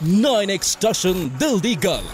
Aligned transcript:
9x 0.00 0.62
station 0.64 1.28
ਦਿਲ 1.38 1.58
ਦੀ 1.60 1.74
ਗੱਲ 1.76 2.04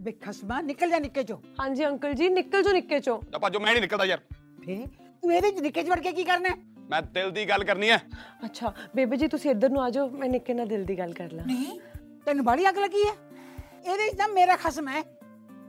ਬੇ 0.00 0.12
ਖਸਮਾ 0.14 0.60
ਨਿਕਲ 0.60 0.90
ਜਾ 0.90 0.98
ਨਿੱਕੇ 0.98 1.22
ਚੋਂ 1.22 1.36
ਹਾਂਜੀ 1.60 1.84
ਅੰਕਲ 1.86 2.14
ਜੀ 2.14 2.28
ਨਿਕਲ 2.28 2.62
ਜੋ 2.62 2.72
ਨਿੱਕੇ 2.72 2.98
ਚੋਂ 3.00 3.18
ਆਪਾਂ 3.34 3.50
ਜੋ 3.50 3.60
ਮੈਂ 3.60 3.72
ਨਹੀਂ 3.72 3.82
ਨਿਕਲਦਾ 3.82 4.04
ਯਾਰ 4.04 4.20
ਫੇ 4.64 4.76
ਤੂੰ 5.22 5.32
ਇਹਦੇ 5.34 5.50
ਚ 5.50 5.60
ਨਿੱਕੇ 5.60 5.82
ਚ 5.82 5.88
ਵੜ 5.88 5.98
ਕੇ 6.00 6.12
ਕੀ 6.12 6.24
ਕਰਨਾ 6.24 6.48
ਹੈ? 6.48 6.54
ਮੈਂ 6.90 7.00
ਦਿਲ 7.04 7.30
ਦੀ 7.30 7.44
ਗੱਲ 7.48 7.64
ਕਰਨੀ 7.64 7.90
ਹੈ 7.90 8.00
ਅੱਛਾ 8.44 8.72
ਬੇਬੇ 8.94 9.16
ਜੀ 9.16 9.28
ਤੁਸੀਂ 9.28 9.50
ਇੱਧਰ 9.50 9.70
ਨੂੰ 9.70 9.82
ਆ 9.82 9.88
ਜਾਓ 9.90 10.08
ਮੈਂ 10.12 10.28
ਨਿੱਕੇ 10.28 10.54
ਨਾਲ 10.54 10.66
ਦਿਲ 10.68 10.84
ਦੀ 10.84 10.98
ਗੱਲ 10.98 11.12
ਕਰ 11.12 11.30
ਲਾਂ 11.32 11.44
ਨਹੀਂ 11.46 11.78
ਤੈਨੂੰ 12.26 12.44
ਬੜੀ 12.44 12.68
ਅੱਗ 12.68 12.78
ਲੱਗੀ 12.78 13.04
ਹੈ 13.04 13.12
ਇਹਦੇ 13.84 14.08
ਚ 14.10 14.16
ਤਾਂ 14.16 14.28
ਮੇਰਾ 14.30 14.56
ਖਸਮ 14.56 14.88
ਹੈ 14.88 15.02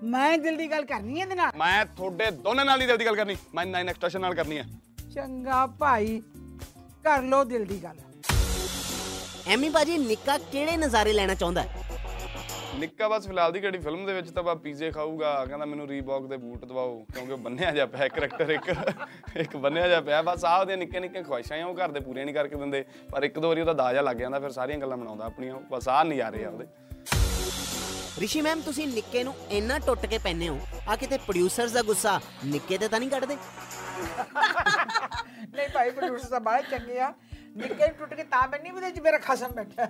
ਮੈਂ 0.06 0.38
ਦਿਲ 0.38 0.58
ਦੀ 0.58 0.70
ਗੱਲ 0.72 0.86
ਕਰਨੀ 0.86 1.20
ਹੈ 1.20 1.24
ਇਹਦੇ 1.24 1.36
ਨਾਲ 1.36 1.52
ਮੈਂ 1.58 1.86
ਤੁਹਾਡੇ 1.88 2.32
ਦੋਨਾਂ 2.44 2.66
ਨਾਲ 2.66 2.82
ਹੀ 2.82 2.88
ਦਿਲ 2.88 2.98
ਦੀ 2.98 3.06
ਗੱਲ 3.06 3.16
ਕਰਨੀ 3.16 3.38
ਮੈਂ 3.54 3.66
ਨਾਈਨ 3.66 3.90
ਐਕਸਟ੍ਰੈਸ਼ਨ 3.90 4.22
ਨਾਲ 4.22 4.36
ਕਰਨੀ 4.36 4.58
ਹੈ 4.58 4.66
ਚੰਗਾ 5.14 5.66
ਭਾਈ 5.80 6.22
ਕਰ 7.06 7.22
ਲੋ 7.24 7.44
ਦਿਲ 7.46 7.66
ਦੀ 7.66 7.84
ਗੱਲ 7.84 7.98
ਐਮੀ 9.48 9.70
ਬਾਜੀ 9.70 9.98
ਨਿੱਕਾ 9.98 10.38
ਕਿਹੜੇ 10.38 10.78
ਨਜ਼ਾਰੇ 10.78 11.14
ਲੈਣਾ 11.14 11.34
ਚਾਹੁੰਦਾ? 11.36 11.64
ਨਿੱਕਾ 12.76 13.08
ਬਸ 13.08 13.28
ਫਿਲਹਾਲ 13.28 13.52
ਦੀ 13.52 13.60
ਕਿਹੜੀ 13.60 13.78
ਫਿਲਮ 13.78 14.06
ਦੇ 14.06 14.14
ਵਿੱਚ 14.14 14.30
ਤਾਂ 14.30 14.44
ਬਾ 14.44 14.54
ਪੀਜ਼ੇ 14.64 14.90
ਖਾਊਗਾ 14.92 15.34
ਕਹਿੰਦਾ 15.46 15.66
ਮੈਨੂੰ 15.66 15.88
ਰੀਬੌਕ 15.88 16.26
ਦੇ 16.30 16.38
ਬੂਟ 16.38 16.66
ਦਵਾਓ 16.66 16.96
ਕਿਉਂਕਿ 17.14 17.32
ਉਹ 17.34 17.38
ਬੰਨਿਆ 17.38 17.72
ਜਾ 17.72 17.86
ਪਿਆ 17.86 18.08
ਕਰੈਕਟਰ 18.08 18.50
ਇੱਕ 18.50 18.70
ਇੱਕ 19.36 19.56
ਬੰਨਿਆ 19.58 19.88
ਜਾ 19.88 20.00
ਪਿਆ। 20.02 20.22
ਬਸ 20.22 20.46
ਆਹ 20.46 20.60
ਉਹਦੀਆਂ 20.62 20.78
ਨਿੱਕੇ 20.78 21.00
ਨਿੱਕੇ 21.00 21.24
ਖੁਆਇਸ਼ਾਂ 21.24 21.62
ਆ 21.62 21.66
ਉਹ 21.66 21.76
ਘਰ 21.76 21.92
ਦੇ 21.92 22.00
ਪੂਰੀਆਂ 22.00 22.26
ਨਹੀਂ 22.26 22.36
ਕਰਕੇ 22.36 22.56
ਦਿੰਦੇ 22.56 22.84
ਪਰ 23.12 23.24
ਇੱਕ 23.24 23.40
ਦੋ 23.40 23.48
ਵਾਰੀ 23.48 23.62
ਉਹਦਾ 23.62 23.74
ਦਾਜਾ 23.74 24.02
ਲੱਗ 24.02 24.18
ਜਾਂਦਾ 24.18 24.40
ਫਿਰ 24.40 24.52
ਸਾਰੀਆਂ 24.52 24.78
ਗੱਲਾਂ 24.78 24.98
ਬਣਾਉਂਦਾ 24.98 25.26
ਆਪਣੀਆਂ 25.26 25.60
ਬਸ 25.72 25.88
ਆਹ 25.90 26.04
ਨਜ਼ਾਰੇ 26.06 26.44
ਆ 26.46 26.50
ਉਹਦੇ। 26.50 26.66
ਰਿਸ਼ੀ 28.20 28.42
ਮੈਮ 28.42 28.62
ਤੁਸੀਂ 28.62 28.88
ਨਿੱਕੇ 28.88 29.24
ਨੂੰ 29.24 29.34
ਇੰਨਾ 29.52 29.80
ਟੁੱਟ 29.80 30.06
ਕੇ 30.06 30.18
ਪੈਨੇ 30.18 30.50
ਹੋ 30.50 30.60
ਆ 30.88 30.96
ਕਿਤੇ 30.96 31.18
ਪ੍ਰੋਡਿਊਸਰਸ 31.18 31.72
ਦਾ 31.72 31.82
ਗੁੱਸਾ 31.82 32.20
ਨਿੱਕੇ 32.46 32.78
ਤੇ 32.78 32.88
ਤਾਂ 32.88 33.00
ਨਹੀਂ 33.00 33.10
ਕੱਢਦੇ? 33.10 33.38
ਨਹੀਂ 35.56 35.68
ਭਾਈ 35.74 35.90
ਪ੍ਰੋਡਿਊਸਰ 35.92 36.30
ਤਾਂ 36.30 36.40
ਬੜੇ 36.40 36.62
ਚੰਗੇ 36.72 37.00
ਆ। 37.00 37.14
ਨਿੱਕੇ 37.56 37.88
ਟੁੱਟ 38.00 38.14
ਕੇ 38.14 38.24
ਤਾਂ 38.24 38.48
ਬੰਨੀ 38.48 38.72
ਉਹਦੇ 38.72 38.92
ਚ 38.92 39.00
ਮੇਰਾ 39.02 39.18
ਖਸਮ 39.18 39.52
ਬੈਠਾ। 39.56 39.86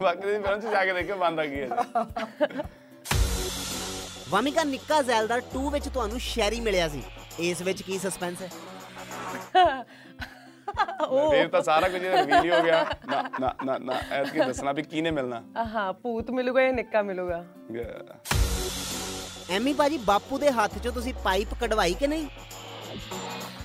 ਬਾਕੀ 0.00 0.26
ਦੀ 0.26 0.38
ਫਿਲਮ 0.38 0.60
'ਚ 0.60 0.66
ਜਾ 0.66 0.84
ਕੇ 0.84 0.92
ਦੇਖਿਓ 0.92 1.16
ਬੰਦਾ 1.16 1.46
ਕੀ 1.46 1.60
ਹੈ 1.60 1.68
ਵਾਮਿਕਾ 4.30 4.64
ਨਿੱਕਾ 4.64 5.00
ਜ਼ੈਲਦਾਰ 5.02 5.42
2 5.54 5.68
ਵਿੱਚ 5.72 5.88
ਤੁਹਾਨੂੰ 5.88 6.20
ਸ਼ੈਰੀ 6.20 6.60
ਮਿਲਿਆ 6.60 6.88
ਸੀ। 6.88 7.02
ਇਸ 7.40 7.62
ਵਿੱਚ 7.62 7.82
ਕੀ 7.82 7.98
ਸਸਪੈਂਸ 7.98 8.42
ਹੈ? 8.42 8.48
ਫੇਰ 11.30 11.48
ਤਾਂ 11.48 11.62
ਸਾਰਾ 11.62 11.88
ਕੁਝ 11.88 12.02
ਰਿਵੀਲ 12.02 12.44
ਹੀ 12.44 12.62
ਗਿਆ। 12.64 12.84
ਨਾ 13.08 13.22
ਨਾ 13.40 13.54
ਨਾ 13.64 13.78
ਨਾ 13.78 13.94
ਐਤਕੀ 14.12 14.38
ਦੱਸਣਾ 14.38 14.72
ਵੀ 14.72 14.82
ਕਿਹਨੇ 14.82 15.10
ਮਿਲਣਾ? 15.10 15.42
ਹਾਂ 15.74 15.92
ਭੂਤ 15.92 16.30
ਮਿਲੂਗਾ 16.30 16.62
ਜਾਂ 16.62 16.72
ਨਿੱਕਾ 16.72 17.02
ਮਿਲੂਗਾ? 17.02 17.44
ਐਮੀ 19.50 19.72
ਬਾਜੀ 19.72 19.98
ਬਾਪੂ 20.04 20.38
ਦੇ 20.38 20.50
ਹੱਥ 20.52 20.78
'ਚੋਂ 20.78 20.92
ਤੁਸੀਂ 20.92 21.14
ਪਾਈਪ 21.24 21.54
ਕਢਵਾਈ 21.60 21.94
ਕਿ 22.00 22.06
ਨਹੀਂ? 22.06 22.28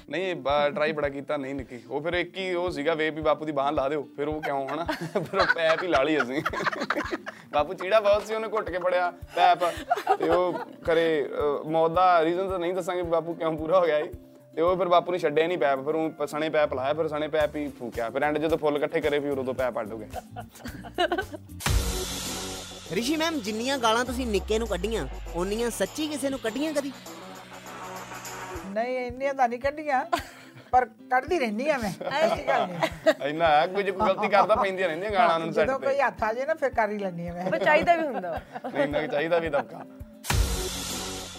ਨਹੀਂ 0.09 0.35
ਟਰਾਈ 0.75 0.91
ਬੜਾ 0.91 1.09
ਕੀਤਾ 1.09 1.37
ਨਹੀਂ 1.37 1.55
ਨਿੱਕੀ। 1.55 1.79
ਉਹ 1.89 2.01
ਫਿਰ 2.01 2.13
ਇੱਕ 2.13 2.37
ਹੀ 2.37 2.53
ਉਹ 2.53 2.69
ਸੀਗਾ 2.71 2.93
ਵੇ 2.93 3.09
ਵੀ 3.09 3.21
ਬਾਪੂ 3.21 3.45
ਦੀ 3.45 3.51
ਬਾਹ 3.51 3.71
ਲਾ 3.71 3.87
ਦਿਓ। 3.89 4.03
ਫਿਰ 4.17 4.27
ਉਹ 4.27 4.41
ਕਿਉਂ 4.41 4.67
ਹਨਾ 4.67 4.83
ਫਿਰ 4.83 5.39
ਉਹ 5.39 5.45
ਪੈਪ 5.55 5.83
ਹੀ 5.83 5.87
ਲਾ 5.87 6.01
ਲਈ 6.03 6.17
ਅਸੀਂ। 6.17 6.41
ਬਾਪੂ 7.53 7.73
ਚੀੜਾ 7.73 7.99
ਬਹੁਤ 7.99 8.27
ਸੀ 8.27 8.33
ਉਹਨੇ 8.35 8.47
ਘੁੱਟ 8.47 8.69
ਕੇ 8.69 8.79
ਫੜਿਆ 8.79 9.11
ਪੈਪ। 9.35 9.63
ਤੇ 10.19 10.29
ਉਹ 10.29 10.59
ਕਰੇ 10.85 11.29
ਅਹ, 11.31 11.69
ਮੌਤ 11.69 11.91
ਦਾ 11.91 12.23
ਰੀਜ਼ਨ 12.25 12.49
ਤਾਂ 12.49 12.59
ਨਹੀਂ 12.59 12.73
ਦੱਸਾਂਗੇ 12.73 13.01
ਵੀ 13.01 13.09
ਬਾਪੂ 13.09 13.33
ਕਿਉਂ 13.33 13.57
ਪੂਰਾ 13.57 13.79
ਹੋ 13.79 13.85
ਗਿਆ 13.85 13.97
ਇਹ। 13.97 14.09
ਤੇ 14.55 14.61
ਉਹ 14.61 14.75
ਫਿਰ 14.77 14.87
ਬਾਪੂ 14.87 15.11
ਨੇ 15.11 15.17
ਛੱਡਿਆ 15.17 15.47
ਨਹੀਂ 15.47 15.57
ਪੈਪ। 15.57 15.79
ਫਿਰ 15.85 15.95
ਉਹ 15.95 16.27
ਸਣੇ 16.27 16.49
ਪੈਪ 16.49 16.73
ਲਾਇਆ 16.73 16.93
ਫਿਰ 16.93 17.07
ਸਣੇ 17.07 17.27
ਪੈਪ 17.27 17.55
ਹੀ 17.55 17.67
ਫੂਕਿਆ। 17.79 18.09
ਫਿਰ 18.09 18.23
ਐਂਡ 18.23 18.37
ਜਦੋਂ 18.37 18.57
ਫੁੱਲ 18.57 18.77
ਇਕੱਠੇ 18.77 19.01
ਕਰੇ 19.01 19.19
ਫਿਰ 19.19 19.39
ਉਦੋਂ 19.39 19.53
ਪੈਪ 19.53 19.79
ਅੱਡ 19.79 19.91
ਹੋ 19.93 19.97
ਗਏ। 19.97 20.07
ਰਿਸ਼ੀ 22.91 23.15
ਮੈਮ 23.17 23.39
ਜਿੰਨੀਆਂ 23.39 23.77
ਗਾਲਾਂ 23.77 24.05
ਤੁਸੀਂ 24.05 24.25
ਨਿੱਕੇ 24.27 24.59
ਨੂੰ 24.59 24.67
ਕੱਢੀਆਂ 24.67 25.07
ਓਨੀਆਂ 25.35 25.69
ਸੱਚੀ 25.69 26.07
ਕਿਸੇ 26.07 26.29
ਨੂੰ 26.29 26.39
ਕੱਢੀਆਂ 26.39 26.73
ਕਦੀ? 26.73 26.91
ਨਹੀਂ 28.73 28.97
ਇੰਨੀਆਂ 28.97 29.33
ਤਾਂ 29.33 29.47
ਨਹੀਂ 29.49 29.59
ਕੱਢੀਆਂ 29.59 30.03
ਪਰ 30.71 30.85
ਕੱਢਦੀ 31.11 31.37
ਰਹਿੰਦੀ 31.39 31.69
ਆ 31.69 31.77
ਮੈਂ 31.77 31.91
ਐਸੀ 32.11 32.47
ਗੱਲ 32.47 32.65
ਨਹੀਂ। 32.67 33.13
ਇੰਨਾ 33.29 33.47
ਹੈ 33.47 33.65
ਕੋਈ 33.67 33.83
ਗਲਤੀ 33.83 34.27
ਕਰਦਾ 34.27 34.55
ਪੈਂਦੀਆਂ 34.55 34.87
ਰਹਿੰਦੀਆਂ 34.87 35.11
ਗਾਲਾਂ 35.11 35.39
ਨੂੰ 35.39 35.53
ਸੈੱਟ 35.53 35.67
ਜਦੋਂ 35.67 35.79
ਤੇ। 35.79 35.85
ਕੋਈ 35.87 35.99
ਹੱਥ 35.99 36.23
ਆ 36.23 36.31
ਜੇ 36.33 36.45
ਨਾ 36.45 36.53
ਫਿਰ 36.53 36.69
ਕਰ 36.69 36.89
ਹੀ 36.91 36.97
ਲੈਂਦੀ 36.97 37.27
ਆ 37.27 37.33
ਮੈਂ। 37.33 37.49
ਪਰ 37.51 37.57
ਚਾਹੀਦਾ 37.59 37.95
ਵੀ 37.95 38.07
ਹੁੰਦਾ। 38.07 38.39
ਨਹੀਂ 38.75 38.93
ਕੁ 38.93 39.11
ਚਾਹੀਦਾ 39.11 39.39
ਵੀ 39.39 39.49
ਦਬਕਾ। 39.49 39.85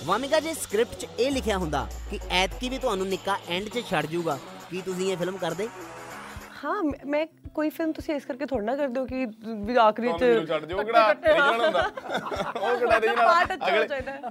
ਵਾਮਿਕਾ 0.06 0.41
ਜੇ 0.41 0.55
ਸਕ੍ਰਿਪਟ 0.55 0.95
'ਚ 0.95 1.06
ਇਹ 1.19 1.31
ਲਿਖਿਆ 1.31 1.59
ਹੁੰਦਾ 1.59 1.87
ਕਿ 2.11 2.19
ਐਤਕੀ 2.33 2.69
ਵੀ 2.69 2.78
ਤੁਹਾਨੂੰ 2.78 3.06
ਨਿੱਕਾ 3.06 3.37
ਐਂਡ 3.49 3.69
'ਚ 3.69 3.83
ਛੱਡ 3.91 4.06
ਜਾਊਗਾ 4.06 4.39
ਕੀ 4.71 4.81
ਤੁਸੀਂ 4.83 5.11
ਇਹ 5.12 5.16
ਫਿਲਮ 5.16 5.37
ਕਰਦੇ? 5.37 5.69
ਹਾਂ 6.65 6.83
ਮੈਂ 7.06 7.27
ਕੋਈ 7.54 7.69
ਫਿਲਮ 7.70 7.92
ਤੁਸੀਂ 7.92 8.15
ਇਸ 8.15 8.25
ਕਰਕੇ 8.25 8.47
ਥੋੜਾ 8.47 8.65
ਨਾ 8.65 8.75
ਕਰਦੇ 8.76 9.00
ਹੋ 9.00 9.04
ਕਿ 9.06 9.26
ਵੀ 9.66 9.76
ਆਖਰੀ 9.81 10.09
ਚ 10.09 10.16
ਤੁਹਾਨੂੰ 10.19 10.47
ਛੱਡ 10.47 10.65
ਦਿਓ 10.65 10.82
ਕਿਹੜਾ 10.84 11.12
ਰੀਜਨਲ 11.12 11.60
ਹੁੰਦਾ? 11.60 11.82
ਉਹ 12.60 12.78
ਕਿਹੜਾ 12.78 12.98
ਰੀਜਨਲ 13.00 13.59
ਅਗਲੇ। 13.66 13.87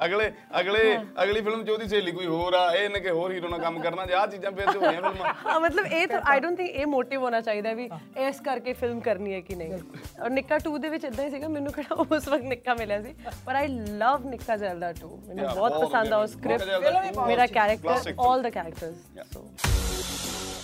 ਅਗਲੇ 0.06 0.32
ਅਗਲੇ 0.60 0.82
ਅਗਲੀ 1.24 1.42
ਫਿਲਮ 1.42 1.64
ਚ 1.66 1.70
ਉਹਦੀ 1.70 1.88
ਸਹੇਲੀ 1.88 2.12
ਕੋਈ 2.12 2.26
ਹੋਰ 2.26 2.54
ਆ 2.54 2.66
ਇਹ 2.74 2.84
ਇਹਨੇ 2.84 3.00
ਕਿ 3.00 3.10
ਹੋਰ 3.10 3.32
ਹੀਰੋ 3.32 3.50
ਨਾਲ 3.50 3.60
ਕੰਮ 3.62 3.80
ਕਰਨਾ 3.82 4.06
ਜੇ 4.06 4.14
ਆਹ 4.14 4.28
ਚੀਜ਼ਾਂ 4.28 4.52
ਫੇਰ 4.52 4.72
ਤੇ 4.72 4.80
ਹੋਈਆਂ 4.80 5.02
ਫਿਲਮਾਂ। 5.02 5.34
ਹਾਂ 5.46 5.60
ਮਤਲਬ 5.60 5.86
ਇਹ 5.86 6.08
ਤਾਂ 6.08 6.22
ਆਈ 6.32 6.40
ਡੋਨਟ 6.40 6.58
ਥਿੰਕ 6.58 6.70
ਇਹ 6.70 6.86
ਮੋਟਿਵ 6.88 7.22
ਹੋਣਾ 7.24 7.42
ਚਾਹੀਦਾ 7.42 7.74
ਵੀ 7.74 7.90
ਇਸ 8.28 8.40
ਕਰਕੇ 8.46 8.74
ਫਿਲਮ 8.74 9.00
ਕਰਨੀ 9.00 9.34
ਹੈ 9.34 9.40
ਕਿ 9.42 9.56
ਨਹੀਂ। 9.56 9.80
ਔਰ 10.24 10.30
ਨਿੱਕਾ 10.30 10.58
2 10.68 10.78
ਦੇ 10.82 10.90
ਵਿੱਚ 10.90 11.06
ਇਦਾਂ 11.06 11.26
ਹੀ 11.26 11.30
ਸੀਗਾ 11.30 11.48
ਮੈਨੂੰ 11.48 11.72
ਕਿਹੜਾ 11.74 11.96
ਉਸ 11.96 12.28
ਵਕਤ 12.28 12.44
ਨਿੱਕਾ 12.46 12.74
ਮਿਲਿਆ 12.80 13.02
ਸੀ। 13.02 13.16
ਪਰ 13.46 13.56
ਆਈ 13.56 13.68
ਲਵ 13.98 14.28
ਨਿੱਕਾ 14.30 14.58
ਜ਼ੈਲਦਾ 14.58 14.92
2 15.02 15.10
ਮੈਨੂੰ 15.28 15.48
ਬਹੁਤ 15.56 15.84
ਪਸੰਦ 15.86 16.14
ਆ 16.14 16.18
ਉਹ। 16.18 16.28
ਸਕ੍ਰਿਪਟ 16.28 17.18
ਮੇਰਾ 17.28 17.46
character. 17.48 18.14
All 18.28 18.42
the 18.42 18.50
characters 18.50 19.34
so 19.34 19.46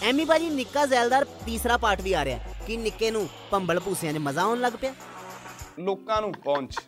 Ammy 0.04 0.26
ਬਾਜੀ 0.26 0.50
ਨਿੱਕਾ 0.50 0.86
ਜ਼ੈਲਦਾਰ 0.86 1.24
ਤੀਸਰਾ 1.46 1.78
ਪਾਰਟ 1.78 2.02
ਵੀ 2.02 2.12
ਆ 2.14 2.24
ਰਿਹਾ। 2.26 2.54
ਕੀ 2.68 2.76
ਨਿੱਕੇ 2.78 3.10
ਨੂੰ 3.12 3.28
ਭੰਬਲ 3.52 3.80
ਭੂਸਿਆਂ 3.80 4.14
'ਚ 4.14 4.18
ਮਜ਼ਾ 4.18 4.42
ਆਉਣ 4.42 4.60
ਲੱਗ 4.60 4.74
ਪਿਆ। 4.82 4.94
ਲੋਕਾਂ 5.80 6.22
ਨੂੰ 6.22 6.32
ਪਹੁੰਚ। 6.46 6.80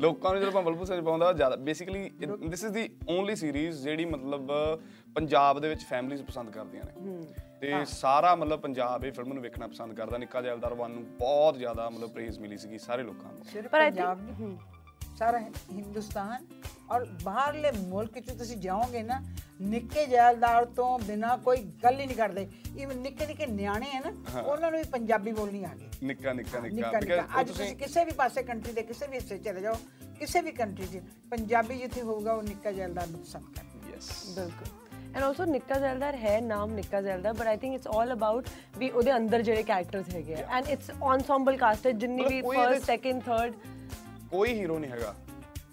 ਲੋਕਾਂ 0.00 0.32
ਨੂੰ 0.32 0.40
ਜਦੋਂ 0.40 0.52
ਭੰਬਲ 0.52 0.74
ਭੂਸੇ 0.76 0.96
ਚ 0.96 1.04
ਪਾਉਂਦਾ 1.04 1.32
ਜ਼ਿਆਦਾ 1.32 1.56
basically 1.68 2.08
this 2.50 2.64
is 2.64 2.72
the 2.72 2.88
only 3.08 3.36
series 3.36 3.82
ਜਿਹੜੀ 3.82 4.04
ਮਤਲਬ 4.04 4.50
ਪੰਜਾਬ 5.14 5.60
ਦੇ 5.60 5.68
ਵਿੱਚ 5.68 5.84
ਫੈਮਿਲੀਜ਼ 5.84 6.22
ਪਸੰਦ 6.22 6.50
ਕਰਦੀਆਂ 6.50 6.84
ਨੇ। 6.84 7.24
ਤੇ 7.60 7.84
ਸਾਰਾ 7.88 8.34
ਮਤਲਬ 8.36 8.60
ਪੰਜਾਬ 8.60 9.04
ਇਹ 9.04 9.12
ਫਿਲਮ 9.12 9.32
ਨੂੰ 9.32 9.42
ਵੇਖਣਾ 9.42 9.66
ਪਸੰਦ 9.66 9.96
ਕਰਦਾ। 9.96 10.18
ਨਿੱਕਾ 10.18 10.42
ਜੈਲਦਾਰ 10.42 10.74
ਵਨ 10.74 10.90
ਨੂੰ 10.90 11.04
ਬਹੁਤ 11.18 11.58
ਜ਼ਿਆਦਾ 11.58 11.88
ਮਤਲਬ 11.90 12.10
ਪ੍ਰੇਜ਼ 12.10 12.38
ਮਿਲੀ 12.40 12.56
ਸੀਗੀ 12.56 12.78
ਸਾਰੇ 12.78 13.02
ਲੋਕਾਂ 13.02 13.32
ਨੂੰ। 13.32 13.62
ਪਰ 13.62 13.80
ਪੰਜਾਬ 13.80 14.18
ਸਾਰਾ 15.18 15.38
ਹਿੰਦੁਸਤਾਨ 15.38 16.46
ਔਰ 16.90 17.04
ਬਾਹਰਲੇ 17.22 17.70
ਮੁਲਕ 17.72 18.18
ਚ 18.18 18.30
ਤੁਸੀਂ 18.30 18.56
ਜਾਓਗੇ 18.56 19.02
ਨਾ 19.02 19.20
ਨਿੱਕੇ 19.60 20.06
ਜੈਲਦਾਰ 20.06 20.64
ਤੋਂ 20.64 20.98
ਬਿਨਾ 20.98 21.36
ਕੋਈ 21.36 21.56
ਗੱਲ 21.82 22.00
ਹੀ 22.00 22.06
ਨਹੀਂ 22.06 22.16
ਕਰਦੇ। 22.16 22.46
ਇਵਨ 22.78 22.96
ਨਿੱਕੇ 22.98 23.26
ਨਿੱਕੇ 23.26 23.46
ਨਿਆਣੇ 23.46 23.86
ਹੈ 23.86 24.00
ਨਾ 24.00 24.40
ਉਹਨਾਂ 24.40 24.70
ਨੂੰ 24.70 24.80
ਵੀ 24.80 24.88
ਪੰਜਾਬੀ 24.92 25.32
ਬੋਲਣੀ 25.32 25.64
ਆ 25.64 25.68
ਗਈ। 25.74 25.88
ਨਿੱਕਾ 26.02 26.32
ਨਿੱਕਾ 26.32 26.60
ਨਿੱਕਾ। 26.60 27.24
ਅੱਜ 27.40 27.48
ਤੁਸੀਂ 27.48 27.76
ਕਿਸੇ 27.76 28.04
ਵੀ 28.04 28.12
ਪਾਸੇ 28.12 28.42
ਕੰਟਰੀ 28.42 28.72
ਦੇ 28.72 28.82
ਕਿਸੇ 28.82 29.06
ਵੀ 29.06 29.16
ਹਿੱਸੇ 29.16 29.38
ਚਲੇ 29.38 29.60
ਜਾਓ 29.60 29.74
ਕਿਸੇ 30.18 30.40
ਵੀ 30.40 30.50
ਕੰਟਰੀ 30.52 30.86
'ਚ 30.86 31.02
ਪੰਜਾਬੀ 31.30 31.78
ਜਿੱਥੇ 31.78 32.02
ਹੋਊਗਾ 32.02 32.32
ਉਹ 32.32 32.42
ਨਿੱਕਾ 32.42 32.72
ਜੈਲਦਾਰ 32.72 33.06
ਨੂੰ 33.06 33.20
ਪਸੰਦ 33.20 33.44
ਕਰਦਾ 33.56 33.90
ਯੈਸ 33.90 34.10
ਬਿਲਕੁਲ। 34.34 35.14
ਐਂਡ 35.14 35.22
ਆਲਸੋ 35.24 35.44
ਨਿੱਕਾ 35.44 35.78
ਜ਼ੈਲਦਾਰ 35.78 36.16
ਹੈ 36.16 36.40
ਨਾਮ 36.40 36.70
Nikka 36.70 37.00
Zaildar 37.02 37.32
but 37.32 37.46
I 37.46 37.56
think 37.56 37.74
it's 37.74 37.86
all 37.86 38.12
about 38.12 38.48
ਵੀ 38.78 38.90
ਉਹਦੇ 38.90 39.16
ਅੰਦਰ 39.16 39.42
ਜਿਹੜੇ 39.42 39.62
ਕੈਰੈਕਟਰਸ 39.62 40.14
ਹੈਗੇ 40.14 40.34
ਆ। 40.34 40.46
ਐਂਡ 40.56 40.68
ਇਟਸ 40.68 40.90
ensemble 40.90 41.58
cast 41.62 41.86
ਹੈ 41.86 41.92
ਜਿੰਨੀ 41.92 42.24
ਵੀ 42.24 42.40
ਫਰਸਟ 42.42 42.84
ਸੈਕਿੰਡ 42.86 43.22
ਥਰਡ 43.22 43.54
ਕੋਈ 44.34 44.52
ਹੀਰੋ 44.54 44.78
ਨਹੀਂ 44.78 44.90
ਹੈਗਾ। 44.90 45.14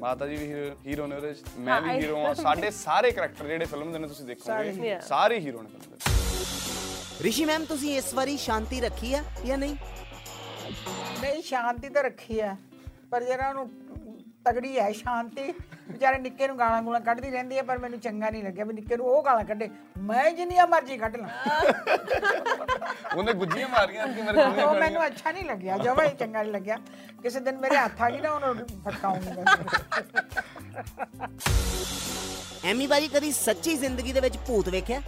ਮਾਤਾ 0.01 0.27
ਜੀ 0.27 0.35
ਵੀ 0.35 0.45
ਹੀਰੋ 0.87 1.05
ਨੇ 1.07 1.15
ਉਹਦੇ 1.15 1.33
ਮੈਂ 1.57 1.73
ਹਾਂ, 1.73 1.81
ਵੀ 1.81 1.89
ਹੀਰੋ 2.01 2.25
ਆ 2.25 2.33
ਸਾਡੇ 2.33 2.69
ਸਾਰੇ 2.71 3.11
ਕਰੈਕਟਰ 3.11 3.47
ਜਿਹੜੇ 3.47 3.65
ਫਿਲਮ 3.65 3.91
ਦੇ 3.91 3.99
ਨੇ 3.99 4.07
ਤੁਸੀਂ 4.07 4.25
ਦੇਖੋਗੇ. 4.25 4.99
ਸਾਰੇ 5.01 5.39
ਹੀਰੋ 5.39 5.61
ਨੇ 5.61 5.69
ਫਿਲਮ 5.69 5.89
ਦੇ। 5.91 7.23
ਰਿਸ਼ੀ 7.23 7.45
ਮੈਮ 7.45 7.65
ਤੁਸੀਂ 7.65 7.95
ਇਸ 7.97 8.13
ਵਾਰੀ 8.13 8.37
ਸ਼ਾਂਤੀ 8.37 8.81
ਰੱਖੀ 8.81 9.13
ਆ 9.13 9.23
ਜਾਂ 9.45 9.57
ਨਹੀਂ? 9.57 9.75
ਨਹੀਂ 11.21 11.41
ਸ਼ਾਂਤੀ 11.43 11.89
ਤਾਂ 11.89 12.03
ਰੱਖੀ 12.03 12.39
ਆ 12.39 12.55
ਪਰ 13.11 13.23
ਜਿਹੜਾ 13.23 13.49
ਉਹਨੂੰ 13.49 13.90
ਤਗੜੀ 14.45 14.77
ਹੈ 14.79 14.91
ਸ਼ਾਂਤੀ। 14.91 15.53
ਵਿਚਾਰੇ 15.89 16.17
ਨਿੱਕੇ 16.17 16.47
ਨੂੰ 16.47 16.57
ਗਾਲਾਂ 16.59 16.81
ਗੂਲਾਂ 16.83 16.99
ਕੱਢਦੀ 17.01 17.29
ਰਹਿੰਦੀ 17.31 17.57
ਹੈ 17.57 17.61
ਪਰ 17.63 17.77
ਮੈਨੂੰ 17.77 17.99
ਚੰਗਾ 17.99 18.29
ਨਹੀਂ 18.29 18.43
ਲੱਗਿਆ 18.43 18.65
ਵੀ 18.65 18.73
ਨਿੱਕੇ 18.73 18.97
ਨੂੰ 18.97 19.05
ਉਹ 19.07 19.23
ਗਾਲਾਂ 19.25 19.43
ਕੱਢੇ। 19.45 19.69
ਮੈਂ 19.99 20.31
ਜਿੰਨੀਆਂ 20.31 20.67
ਮਰਜ਼ੀ 20.67 20.97
ਕੱਢ 20.97 21.15
ਲਾਂ। 21.17 21.29
ਉਹਨੇ 23.15 23.33
ਗੁੱਜੀਆਂ 23.33 23.67
ਮਾਰੀਆਂ 23.69 24.07
ਕਿ 24.07 24.21
ਮੇਰੇ 24.21 24.43
ਗੁੱਜੀਆਂ 24.43 24.65
ਉਹ 24.67 24.75
ਮੈਨੂੰ 24.79 25.05
ਅੱਛਾ 25.05 25.31
ਨਹੀਂ 25.31 25.45
ਲੱਗਿਆ 25.45 25.77
ਜਮਾ 25.77 26.03
ਹੀ 26.03 26.15
ਚੰਗਾ 26.19 26.41
ਨਹੀਂ 26.41 26.51
ਲੱਗਿਆ। 26.53 26.77
ਕਿਸੇ 27.23 27.39
ਦਿਨ 27.39 27.57
ਮੇਰੇ 27.61 27.75
ਹੱਥ 27.77 28.01
ਆ 28.01 28.09
ਗਈ 28.09 28.21
ਨਾ 28.21 28.31
ਉਹਨੂੰ 28.31 28.67
ਫਟਕਾਉਂਗੀ 28.85 29.29
ਐਮੀ 32.69 32.87
ਬਾਜੀ 32.87 33.07
ਕਦੀ 33.07 33.31
ਸੱਚੀ 33.31 33.75
ਜ਼ਿੰਦਗੀ 33.77 34.13
ਦੇ 34.13 34.19
ਵਿੱਚ 34.21 34.37
ਭੂਤ 34.47 34.69
ਵੇਖਿਆ? 34.69 35.01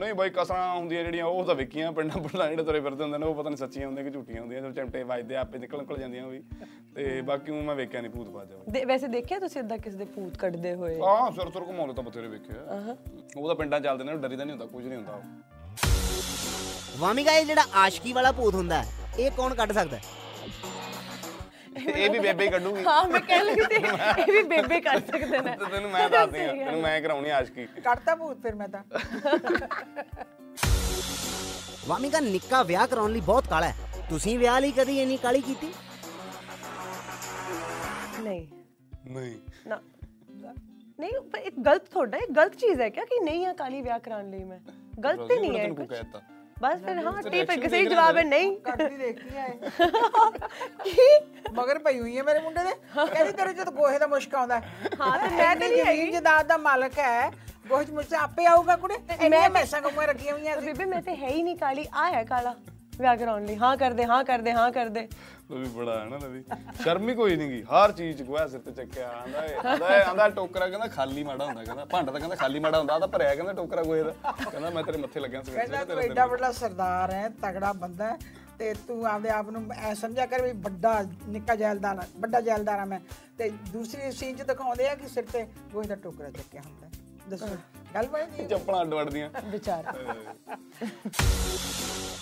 ਨਹੀਂ 0.00 0.14
ਬਾਈ 0.14 0.30
ਕਸਰਾਂ 0.30 0.76
ਹੁੰਦੀਆਂ 0.76 1.02
ਜਿਹੜੀਆਂ 1.04 1.24
ਉਹ 1.26 1.44
ਤਾਂ 1.44 1.54
ਵੇਖੀਆਂ 1.54 1.90
ਪਿੰਡਾਂ 1.92 2.20
ਪਿੰਡਾਂ 2.22 2.48
ਜਿਹੜੇ 2.48 2.62
ਤੁਰੇ 2.64 2.80
ਫਿਰਦੇ 2.80 3.02
ਹੁੰਦੇ 3.02 3.18
ਨੇ 3.18 3.26
ਉਹ 3.26 3.34
ਪਤਾ 3.34 3.48
ਨਹੀਂ 3.48 3.56
ਸੱਚੀਆਂ 3.56 3.86
ਹੁੰਦੀਆਂ 3.86 4.04
ਕਿ 4.04 4.10
ਝੂਠੀਆਂ 4.10 4.40
ਹੁੰਦੀਆਂ 4.40 4.60
ਜਦੋਂ 4.60 4.72
ਚਮਟੇ 4.72 5.02
ਵੱਜਦੇ 5.02 5.36
ਆਪੇ 5.36 5.58
ਨਿਕਲ 5.58 5.78
ਨਿਕਲ 5.78 5.98
ਜਾਂਦੀਆਂ 5.98 6.24
ਉਹ 6.24 6.30
ਵੀ। 6.30 6.42
ਤੇ 6.94 7.20
ਬਾਕੀ 7.22 7.52
ਉਹ 7.52 7.62
ਮੈਂ 7.62 7.74
ਵੇਖਿਆ 7.74 8.00
ਨਹੀਂ 8.00 8.10
ਭੂਤ 8.10 8.28
ਬਾਜਾ 8.28 8.84
ਵੈਸੇ 8.86 9.08
ਦੇਖਿਆ 9.08 9.38
ਤੁਸੀਂ 9.38 9.60
ਇਦਾਂ 9.60 9.78
ਕਿਸੇ 9.78 9.96
ਦੇ 9.96 10.04
ਭੂਤ 10.04 10.36
ਕੱਢਦੇ 10.36 10.74
ਹੋਏ? 10.74 10.98
ਆਹ 11.04 11.30
ਸੁਰ 11.30 11.50
ਸੁਰ 11.52 11.66
ਘੁਮਾਉਂਦੇ 11.68 11.94
ਤਾਂ 11.94 12.02
ਬਥੇਰੇ 12.04 12.28
ਵੇਖੇ 12.28 12.58
ਆ। 12.58 12.96
ਉਹ 13.36 13.46
ਤਾਂ 13.46 13.54
ਪਿੰਡਾਂ 13.54 13.80
ਚੱਲਦੇ 13.80 14.04
ਨੇ 14.04 14.12
ਉਹ 14.12 14.18
ਡਰੀਦਾ 14.18 14.44
ਨਹੀਂ 14.44 14.56
ਹੁੰਦਾ 14.56 14.66
ਕੁਝ 14.66 14.86
ਨਹੀਂ 14.86 14.96
ਹੁੰਦਾ 14.96 15.12
ਉਹ। 15.12 15.22
ਵਾਮਿਕਾ 16.98 17.32
ਇਹ 17.32 17.46
ਜਿਹੜਾ 17.46 17.64
ਆਸ਼ਕੀ 17.74 18.12
ਵਾਲਾ 18.12 18.32
ਭੂਤ 18.32 18.54
ਹੁੰਦਾ 18.54 18.82
ਹੈ, 18.82 18.88
ਇਹ 19.18 19.30
ਕੌਣ 19.30 19.54
ਕੱਢ 19.54 19.72
ਸਕਦਾ? 19.72 19.96
ਹੈ? 19.96 20.02
ਇਹ 21.76 22.10
ਵੀ 22.10 22.18
ਬੇਬੇ 22.18 22.44
ਹੀ 22.44 22.50
ਕੱਢੂਗੀ। 22.50 22.84
ਹਾਂ 22.84 23.08
ਮੈਂ 23.08 23.20
ਕਹਿ 23.20 23.44
ਲੱਗੀ 23.44 23.62
ਸੀ 23.62 23.74
ਇਹ 24.22 24.32
ਵੀ 24.32 24.42
ਬੇਬੇ 24.42 24.80
ਕਰ 24.80 25.00
ਸਕਦੇ 25.00 25.38
ਨੇ। 25.38 25.56
ਤੇ 25.56 25.64
ਤੈਨੂੰ 25.64 25.90
ਮੈਂ 25.90 26.10
ਦੱਸਦੀ 26.10 26.40
ਆ 26.40 26.52
ਤੈਨੂੰ 26.52 26.80
ਮੈਂ 26.80 27.00
ਕਰਾਉਣੀ 27.00 27.30
ਆਸ਼ਕੀ। 27.30 27.66
ਕੱਢਤਾ 27.66 28.14
ਭੂਤ 28.14 28.42
ਫਿਰ 28.42 28.54
ਮੈਂ 28.54 28.68
ਤਾਂ। 28.68 28.82
ਵਾਮਿਕਾ 31.88 32.20
ਨਿੱਕਾ 32.20 32.62
ਵਿਆਹ 32.62 32.86
ਕਰਾਉਣ 32.86 33.12
ਲਈ 33.12 33.20
ਬਹੁਤ 33.20 33.48
ਕਾਲਾ 33.48 33.68
ਹੈ। 33.68 33.76
ਤੁਸੀਂ 34.10 34.38
ਵਿਆਹ 34.38 34.60
ਲਈ 34.60 34.72
ਕਦੀ 34.72 35.02
ਇੰਨੀ 35.02 35.16
ਕਾਲੀ 35.16 35.40
ਕੀਤੀ? 35.40 35.72
ਨਹੀਂ। 38.20 38.46
ਨਹੀਂ। 39.06 39.34
ਨਾ। 39.66 39.80
ਨਹੀਂ 41.00 41.12
ਪਰ 41.20 41.38
ਇਹ 41.38 41.50
ਗਲਤ 41.66 41.90
ਥੋੜਾ 41.90 42.18
ਹੈ 42.18 42.22
ਗਲਤ 42.36 42.54
ਚੀਜ਼ 42.54 42.80
ਹੈ 42.80 42.88
ਕਿ 42.88 43.20
ਨਹੀਂ 43.20 43.46
ਆ 43.46 43.52
ਕਾਲੀ 43.52 43.82
ਵਿਆਹ 43.82 43.98
ਕਰਾਉਣ 43.98 44.30
ਲਈ 44.30 44.44
ਮੈਂ। 44.44 44.58
ਗਲਤ 45.04 45.28
ਤੇ 45.28 45.36
ਨਹੀਂ 45.40 45.58
ਹੈ 45.58 45.68
ਕਹਿਤਾ। 45.68 46.20
ਬਸ 46.62 46.80
ਫਿਰ 46.84 46.98
ਹਾਂ 46.98 47.22
ਟਿਪ 47.22 47.50
ਸਹੀ 47.68 47.86
ਜਵਾਬ 47.86 48.16
ਹੈ 48.16 48.22
ਨਹੀਂ। 48.22 48.56
ਕਰਦੀ 48.56 48.96
ਦੇਖੀ 48.96 49.36
ਆਏ 49.36 49.50
ਕੀ? 50.84 50.96
ਮਗਰ 51.52 51.78
ਪਈ 51.78 52.00
ਹੋਈ 52.00 52.16
ਹੈ 52.18 52.22
ਮੇਰੇ 52.22 52.40
ਮੁੰਡੇ 52.40 52.64
ਦੇ। 52.64 52.74
ਕਹਿੰਦੀ 53.06 53.32
ਤੇਰੇ 53.32 53.52
ਚ 53.52 53.56
ਤਾਂ 53.56 53.72
ਗੋਹੇ 53.72 53.98
ਦਾ 53.98 54.06
ਮੁਸ਼ਕ 54.06 54.34
ਆਉਂਦਾ 54.34 54.58
ਹੈ। 54.60 54.72
ਤੇ 54.84 54.96
ਮੈਂ 55.36 55.56
ਤਾਂ 55.56 55.68
ਨਹੀਂ 55.68 55.84
ਜ਼ਮੀਨ 55.84 56.10
ਜਾਇਦਾਦ 56.10 56.46
ਦਾ 56.46 56.56
ਮਾਲਕ 56.56 56.98
ਹੈ 56.98 57.30
ਗੋਹੇ 57.68 57.84
ਚ 57.84 57.90
ਮੁਸ਼ਕ 57.90 58.14
ਆਪੇ 58.14 58.46
ਆਊਗਾ 58.46 58.76
ਕੁੜੇ। 58.76 58.94
ਇੰਨੀਆਂ 59.20 59.50
ਮੈਸਾਂ 59.50 59.82
ਕੋਮੇ 59.82 60.06
ਰੱਖੀਆਂ 60.06 60.32
ਹੋਈਆਂ 60.34 60.60
ਸੀ। 60.60 60.66
ਬੀਬੀ 60.66 60.84
ਮੈਂ 60.84 61.02
ਤੇ 61.02 61.16
ਹੈ 61.16 61.28
ਹੀ 61.28 61.42
ਨਹੀਂ 61.42 61.56
ਕਾਲੀ। 61.56 61.86
ਆ 61.94 62.10
ਹੈ 62.10 62.24
ਕਾਲਾ। 62.24 62.54
ਵਿਆਹ 62.98 63.16
ਕਰਾਉਣ 63.16 63.44
ਲਈ। 63.46 63.56
ਹਾਂ 63.56 63.76
ਕਰਦੇ 63.76 64.04
ਹਾਂ 64.04 64.24
ਕਰਦੇ 64.24 64.52
ਹਾਂ 64.52 64.70
ਕਰਦੇ। 64.72 65.08
ਵੀ 65.50 65.68
ਬੜਾ 65.68 65.98
ਹੈ 66.00 66.04
ਨਾ 66.04 66.18
ਨਵੀ। 66.18 66.42
ਸ਼ਰਮ 66.82 67.08
ਹੀ 67.08 67.14
ਕੋਈ 67.14 67.36
ਨਹੀਂ 67.36 67.48
ਗੀ 67.50 67.62
ਹਰ 67.62 67.92
ਚੀਜ਼ 67.92 68.18
ਚ 68.18 68.22
ਗੋਹਾ 68.22 68.46
ਸਿਰ 68.46 68.60
ਤੇ 68.60 68.72
ਚੱਕਿਆ 68.72 69.08
ਆਂਦਾ 69.12 69.44
ਏ- 69.46 69.54
ਆਂਦਾ 69.66 69.96
ਏ- 69.96 70.02
ਆਂਦਾ 70.02 70.28
ਟੋਕਰਾ 70.28 70.68
ਕਹਿੰਦਾ 70.68 70.86
ਖਾਲੀ 70.86 71.22
ਮਾੜਾ 71.24 71.44
ਹੁੰਦਾ 71.46 71.64
ਕਹਿੰਦਾ 71.64 71.84
ਭਾਂਡਾ 71.84 72.12
ਤਾਂ 72.12 72.20
ਕਹਿੰਦਾ 72.20 72.36
ਖਾਲੀ 72.36 72.58
ਮਾੜਾ 72.58 72.78
ਹੁੰਦਾ 72.78 72.94
ਆ 72.94 72.98
ਤਾਂ 72.98 73.08
ਭਰਿਆ 73.08 73.34
ਕਹਿੰਦਾ 73.34 73.52
ਟੋਕਰਾ 73.52 73.82
ਗੋਹੇ 73.82 74.02
ਦਾ। 74.02 74.12
ਕਹਿੰਦਾ 74.50 74.70
ਮੈਂ 74.70 74.82
ਤੇਰੇ 74.82 74.98
ਮੱਥੇ 74.98 75.20
ਲੱਗਿਆ 75.20 75.42
ਸਵੇਰੇ 75.42 75.66
ਕਹਿੰਦਾ 75.66 75.84
ਤੂੰ 75.84 76.02
ਐਡਾ 76.02 76.26
ਵੱਡਾ 76.26 76.52
ਸਰਦਾਰ 76.52 77.12
ਹੈ 77.12 77.28
ਤਗੜਾ 77.42 77.72
ਬੰਦਾ 77.72 78.10
ਹੈ 78.10 78.18
ਤੇ 78.58 78.74
ਤੂੰ 78.88 79.06
ਆਪਦੇ 79.06 79.30
ਆਪ 79.30 79.50
ਨੂੰ 79.50 79.64
ਐ 79.72 79.94
ਸਮਝਿਆ 79.94 80.26
ਕਰ 80.26 80.42
ਵੀ 80.42 80.52
ਵੱਡਾ 80.52 81.02
ਨਿੱਕਾ 81.28 81.54
ਜੈਲਦਾਰ 81.54 82.04
ਵੱਡਾ 82.16 82.40
ਜੈਲਦਾਰ 82.40 82.78
ਆ 82.78 82.84
ਮੈਂ। 82.84 83.00
ਤੇ 83.38 83.48
ਦੂਸਰੀ 83.72 84.12
ਸੀਨ 84.12 84.36
ਚ 84.36 84.42
ਦਿਖਾਉਂਦੇ 84.42 84.88
ਆ 84.88 84.94
ਕਿ 84.94 85.08
ਸਿਰ 85.08 85.24
ਤੇ 85.32 85.46
ਗੋਹੇ 85.72 85.86
ਦਾ 85.88 85.94
ਟੋਕਰਾ 85.94 86.30
ਚੱਕਿਆ 86.30 86.60
ਹੁੰਦਾ। 86.60 86.88
ਦੱਸੋ। 87.28 87.46
ਗੱਲ 87.94 88.06
ਬਣੀ 88.06 88.46
ਚੱਪਲਾਂ 88.48 88.80
ਅੱਡ 88.82 88.94
ਵੜਦੀਆਂ। 88.94 89.28
ਵਿਚਾਰ। 89.44 89.84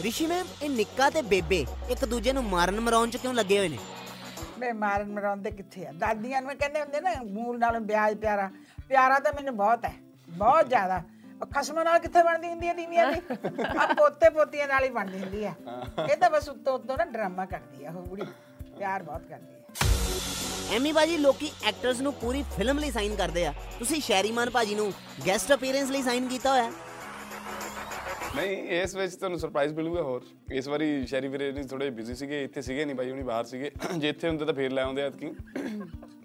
ਰਿਸ਼ੀ 0.02 0.26
ਮੈਮ 0.26 0.46
ਇਹ 0.62 0.70
ਨਿੱਕਾ 0.70 1.08
ਤੇ 1.10 1.22
ਬੇਬੇ 1.22 1.64
ਇੱਕ 1.90 2.04
ਦੂਜੇ 2.04 2.32
ਨੂੰ 2.32 2.44
ਮਾਰਨ 2.44 2.80
ਮਰਾਉਣ 2.80 3.10
ਚ 3.10 3.16
ਕਿਉਂ 3.16 3.34
ਲੱਗੇ 3.34 3.58
ਹੋਏ 3.58 3.68
ਨੇ? 3.68 3.78
ਮੈਂ 4.58 4.72
ਮਾਰਨ 4.74 5.12
ਮਰਾਉਂਦੇ 5.12 5.50
ਕਿੱਥੇ 5.50 5.86
ਆ? 5.86 5.92
ਦਾਦੀਆਂ 5.92 6.42
ਨੂੰ 6.42 6.56
ਕਹਿੰਦੇ 6.56 6.80
ਹੁੰਦੇ 6.80 7.00
ਨਾ 7.00 7.10
ਮੂਲ 7.24 7.58
ਨਾਲ 7.58 7.78
ਵਿਆਜ 7.80 8.16
ਪਿਆਰਾ। 8.18 8.50
ਪਿਆਰਾ 8.88 9.18
ਤਾਂ 9.18 9.32
ਮੈਨੂੰ 9.32 9.56
ਬਹੁਤ 9.56 9.84
ਹੈ 9.84 9.92
ਬਹੁਤ 10.28 10.68
ਜ਼ਿਆਦਾ। 10.68 11.02
ਖਸਮਾਂ 11.54 11.84
ਨਾਲ 11.84 11.98
ਕਿੱਥੇ 11.98 12.22
ਬਣਦੀ 12.22 12.48
ਹੁੰਦੀ 12.48 12.68
ਹੈ 12.68 12.74
ਦੀਵੀਆਂ 12.74 13.10
ਦੀ? 13.12 13.20
ਆ 13.78 13.86
ਪੋਤੇ 13.94 14.30
ਪੋਤੀਆਂ 14.30 14.66
ਨਾਲ 14.68 14.84
ਹੀ 14.84 14.88
ਬਣਦੀ 14.90 15.18
ਹੁੰਦੀ 15.18 15.44
ਹੈ। 15.44 15.54
ਇਹ 16.10 16.16
ਤਾਂ 16.16 16.30
ਬਸ 16.30 16.48
ਉੱਤੋਂ 16.48 16.72
ਉੱਤੋਂ 16.74 16.96
ਨਾ 16.98 17.04
ਡਰਾਮਾ 17.04 17.44
ਕਰਦੀ 17.46 17.84
ਆ 17.84 17.90
ਉਹ 17.90 18.06
ਬੁੜੀ। 18.06 18.26
ਪਿਆਰ 18.78 19.02
ਬਹੁਤ 19.02 19.22
ਕਰਦੀ 19.28 19.54
ਹੈ 19.54 19.57
ਐਮੀ 20.72 20.92
ਬਾਜੀ 20.92 21.16
ਲੋਕੀ 21.16 21.52
ਐਕਟਰਸ 21.64 22.00
ਨੂੰ 22.00 22.12
ਪੂਰੀ 22.12 22.42
ਫਿਲਮ 22.56 22.78
ਲਈ 22.78 22.90
ਸਾਈਨ 22.90 23.14
ਕਰਦੇ 23.16 23.46
ਆ। 23.46 23.52
ਤੁਸੀਂ 23.78 24.00
ਸ਼ੈਰੀਮਾਨ 24.00 24.50
ਭਾਜੀ 24.50 24.74
ਨੂੰ 24.74 24.92
ਗੈਸਟ 25.26 25.52
ਅਪੀਅਰੈਂਸ 25.54 25.90
ਲਈ 25.90 26.02
ਸਾਈਨ 26.02 26.28
ਕੀਤਾ 26.28 26.50
ਹੋਇਆ। 26.50 26.72
ਨਹੀਂ 28.38 28.56
ਇਸ 28.80 28.94
ਵਿੱਚ 28.96 29.14
ਤੁਹਾਨੂੰ 29.14 29.38
ਸਰਪ੍ਰਾਈਜ਼ 29.38 29.72
ਮਿਲੂਗਾ 29.74 30.02
ਹੋਰ। 30.02 30.24
ਇਸ 30.54 30.68
ਵਾਰੀ 30.68 31.06
ਸ਼ੈਰੀ 31.06 31.28
ਵੀਰੇ 31.28 31.50
ਨਹੀਂ 31.52 31.64
ਥੋੜੇ 31.64 31.88
ਬਿਜ਼ੀ 31.90 32.14
ਸੀਗੇ 32.14 32.42
ਇੱਥੇ 32.44 32.62
ਸੀਗੇ 32.62 32.84
ਨਹੀਂ 32.84 32.96
ਬਾਈ 32.96 33.10
ਹੁਣੀ 33.10 33.22
ਬਾਹਰ 33.22 33.44
ਸੀਗੇ। 33.44 33.70
ਜੇ 33.98 34.08
ਇੱਥੇ 34.08 34.28
ਹੁੰਦੇ 34.28 34.44
ਤਾਂ 34.44 34.54
ਫੇਰ 34.54 34.70
ਲੈ 34.70 34.82
ਆਉਂਦੇ 34.82 35.02
ਐਤਕੀ। 35.02 35.32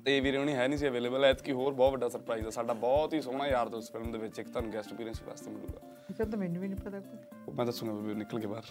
ਤੇ 0.06 0.19
ਵੀਰੇ 0.19 0.38
ਹੁਣੀ 0.38 0.54
ਹੈ 0.56 0.68
ਨਹੀਂ 0.68 0.77
ਸੀ 0.80 0.88
ਅਵੇਲੇਬਲ 0.88 1.25
ਐਤਕੀ 1.25 1.51
ਹੋਰ 1.51 1.74
ਬਹੁਤ 1.74 1.92
ਵੱਡਾ 1.92 2.10
ਸਰਪ੍ਰਾਈਜ਼ 2.10 2.48
ਆ। 2.48 2.50
ਸਾਡਾ 2.50 2.74
ਬਹੁਤ 2.74 3.13
ਹੀ 3.13 3.21
ਸੋਹਣਾ 3.21 3.48
ਯਾਰ 3.48 3.69
ਦੋਸਤ 3.69 3.92
ਫਿਲਮ 3.92 4.12
ਦੇ 4.12 4.18
ਵਿੱਚ 4.18 4.39
ਇੱਕ 4.39 4.50
ਤੁਹਾਨੂੰ 4.50 4.71
ਗੈਸਟ 4.74 4.94
ਅਪੀਅਰੈਂਸ 4.94 5.21
ਵਾਸਤੇ 5.24 5.51
ਮਿਲੂਗਾ। 5.51 6.13
ਫਿਰ 6.18 6.25
ਤਾਂ 6.25 6.39
ਮੈਨੂੰ 6.39 6.62
ਵੀ 6.62 6.68
ਨਹੀਂ 6.68 6.80
ਪਤਾ 6.80 7.00
ਕੋਈ। 7.00 7.54
ਮੈਂ 7.56 7.65
ਦੱਸੂਗਾ 7.65 7.94
ਵੀ 7.94 8.13
ਨਿਕਲ 8.15 8.39
ਕੇ 8.39 8.48
ਬਾਹਰ। 8.48 8.63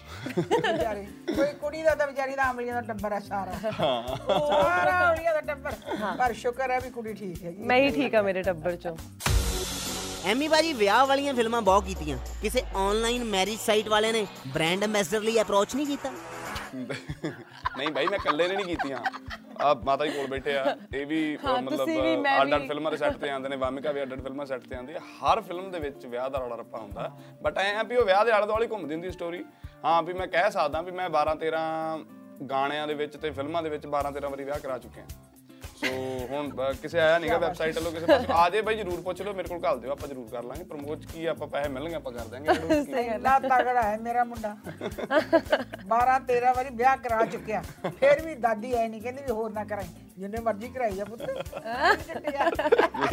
ਵਿਚਾਰੀ 0.73 1.05
ਕੋਈ 1.35 1.47
ਕੁੜੀ 1.61 1.81
ਦਾ 1.83 1.95
ਤਾਂ 1.95 2.07
ਵਿਚਾਰੀ 2.07 2.35
ਦਾ 2.35 2.49
ਅਮਲੀਆਂ 2.51 2.81
ਦਾ 2.81 2.93
ਟੱਬਰ 2.93 3.11
ਆ 3.11 3.19
ਸਾਰਾ। 3.19 3.59
ਸਾਰਾ 3.61 4.99
ਅਮਲੀਆਂ 5.09 5.33
ਦਾ 5.33 5.41
ਟੱਬਰ। 5.53 5.75
ਪਰ 6.19 6.33
ਸ਼ੁਕਰ 6.33 6.71
ਹੈ 6.71 6.79
ਵੀ 6.79 6.89
ਕੁੜੀ 6.89 7.13
ਠੀਕ 7.13 7.43
ਹੈਗੀ। 7.43 7.63
ਮੈਂ 7.63 7.77
ਹੀ 7.77 7.91
ਠੀਕ 7.91 8.15
ਆ 8.15 8.21
ਮੇਰੇ 8.21 8.43
ਟੱਬਰ 8.43 8.75
ਚੋਂ। 8.75 8.95
ਐਮੀ 10.25 10.47
ਬਾਜੀ 10.47 10.71
ਵਿਆਹ 10.73 11.05
ਵਾਲੀਆਂ 11.07 11.33
ਫਿਲਮਾਂ 11.33 11.61
ਬਹੁਤ 11.61 11.85
ਕੀਤੀਆਂ। 11.85 12.17
ਕਿਸੇ 12.41 12.61
ਆਨਲਾਈਨ 12.75 13.23
ਮੈਰਿਜ 13.23 13.59
ਸਾਈਟ 13.59 13.87
ਵਾਲਿਆਂ 13.87 14.13
ਨੇ 14.13 14.25
ਬ੍ਰਾਂਡ 14.47 14.83
ਐਮਬੈਸਡਰ 14.83 15.21
ਲਈ 15.21 15.41
ਅਪਰੋਚ 15.41 15.75
ਨਹੀਂ 15.75 15.85
ਕੀਤਾ। 15.87 16.11
ਨਹੀਂ 17.77 17.89
ਬਾਈ 17.89 18.07
ਮੈਂ 18.07 18.17
ਇਕੱਲੇ 18.17 18.47
ਨੇ 18.47 18.55
ਨਹੀਂ 18.55 18.65
ਕੀਤੀਆਂ। 18.65 18.99
ਆ 19.61 19.73
ਮਾਤਾ 19.85 20.05
ਜੀ 20.05 20.11
ਕੋਲ 20.11 20.27
ਬੈਠੇ 20.27 20.55
ਆ। 20.57 20.75
ਇਹ 20.95 21.05
ਵੀ 21.05 21.19
ਮਤਲਬ 21.37 21.69
ਤੁਸੀਂ 21.69 22.01
ਵੀ, 22.01 22.15
ਮੈਂ 22.17 22.41
ਅੱਡ 22.41 22.53
ਅੱਡ 22.55 22.61
ਵੀ। 22.61 22.67
ਫਿਲਮਾਂ 22.67 22.91
ਦੇ 22.91 22.97
ਸੈੱਟ 22.97 23.17
ਤੇ 23.17 23.29
ਆਉਂਦੇ 23.29 23.49
ਨੇ। 23.49 23.55
ਵਾਮਿਕਾ 23.55 23.91
ਵੀ 23.91 24.01
ਅੱਡ 24.01 24.13
ਅੱਡ 24.13 24.21
ਫਿਲਮਾਂ 24.23 24.45
ਸੈੱਟ 24.45 24.67
ਤੇ 24.67 24.75
ਆਉਂਦੀ 24.75 24.93
ਆ। 24.93 24.99
ਹਰ 25.21 25.41
ਫਿਲਮ 25.41 25.69
ਦੇ 25.71 25.79
ਵਿੱਚ 25.79 26.05
ਵਿਆਹ 26.05 26.29
ਦਾ 26.29 26.39
ਰੌਲਾ 26.39 26.55
ਰੱਪਾ 26.55 26.79
ਹੁੰਦਾ। 26.79 27.09
ਬਟ 27.43 27.57
ਐ 27.57 27.73
ਆ 27.73 27.83
ਵੀ 27.83 27.95
ਉਹ 27.95 28.05
ਵਿਆਹ 28.05 28.25
ਦੇ 28.25 28.31
ਆਲੇ 28.31 28.47
ਦੁਆਲੇ 28.47 28.67
ਘੁੰਮਦੀ 28.67 28.93
ਹੁੰਦੀ 28.93 29.11
ਸਟੋਰੀ 29.11 29.43
ਹਾਂ 29.85 30.01
ਵੀ 30.03 30.13
ਮੈਂ 30.13 30.27
ਕਹਿ 30.27 30.51
ਸਕਦਾ 30.51 30.81
ਵੀ 30.81 30.91
ਮੈਂ 30.91 31.09
12 31.09 31.35
13 31.35 31.61
ਗਾਣਿਆਂ 32.49 32.87
ਦੇ 32.87 32.93
ਵਿੱਚ 32.93 33.17
ਤੇ 33.17 33.31
ਫਿਲਮਾਂ 33.31 33.63
ਦੇ 33.63 33.69
ਵਿੱਚ 33.69 33.85
12 33.87 34.11
13 34.11 34.29
ਵਾਰੀ 34.29 34.43
ਵਿਆਹ 34.43 34.59
ਕਰਾ 34.59 34.77
ਚੁੱਕਿਆ। 34.77 35.05
ਸੋ 35.75 35.87
ਹੁਣ 36.29 36.49
ਕਿਸੇ 36.81 36.99
ਆਇਆ 36.99 37.17
ਨਹੀਂਗਾ 37.19 37.37
ਵੈਬਸਾਈਟ 37.37 37.75
ਵੱਲੋਂ 37.75 37.91
ਕਿਸੇ 37.91 38.05
ਪਾਸੇ 38.05 38.25
ਆ 38.33 38.49
ਜੇ 38.49 38.61
ਬਾਈ 38.61 38.75
ਜਰੂਰ 38.75 39.01
ਪੁੱਛ 39.01 39.21
ਲਓ 39.21 39.33
ਮੇਰੇ 39.33 39.47
ਕੋਲ 39.47 39.59
ਘੱਲ 39.63 39.79
ਦਿਓ 39.79 39.91
ਆਪਾਂ 39.91 40.07
ਜਰੂਰ 40.07 40.27
ਕਰ 40.31 40.43
ਲਾਂਗੇ 40.43 40.63
ਪ੍ਰਮੋਟ 40.63 41.05
ਕੀ 41.13 41.25
ਆ, 41.25 41.31
ਆਪਾਂ 41.31 41.47
ਪੈਸੇ 41.47 41.69
ਮਿਲਣਗੇ 41.69 41.95
ਆਪਾਂ 41.95 42.11
ਕਰ 42.11 42.27
ਦਾਂਗੇ 42.27 43.01
ਇੰਨਾ 43.05 43.37
ਤਗੜਾ 43.39 43.81
ਹੈ 43.83 43.97
ਮੇਰਾ 44.01 44.23
ਮੁੰਡਾ। 44.23 44.55
12 45.89 46.19
13 46.29 46.53
ਵਾਰੀ 46.55 46.69
ਵਿਆਹ 46.75 46.97
ਕਰਾ 46.97 47.25
ਚੁੱਕਿਆ 47.25 47.61
ਫਿਰ 47.89 48.21
ਵੀ 48.25 48.35
ਦਾਦੀ 48.37 48.73
ਐ 48.73 48.87
ਨਹੀਂ 48.87 49.01
ਕਹਿੰਦੀ 49.01 49.23
ਵੀ 49.23 49.31
ਹੋਰ 49.31 49.51
ਨਾ 49.51 49.63
ਕਰਾਈ। 49.63 49.87
ਜਿੰਨੇ 50.17 50.39
ਮਰਜ਼ੀ 50.41 50.67
ਕਰਾਈ 50.69 50.95
ਜਾ 50.95 51.05
ਪੁੱਤ। 51.05 51.21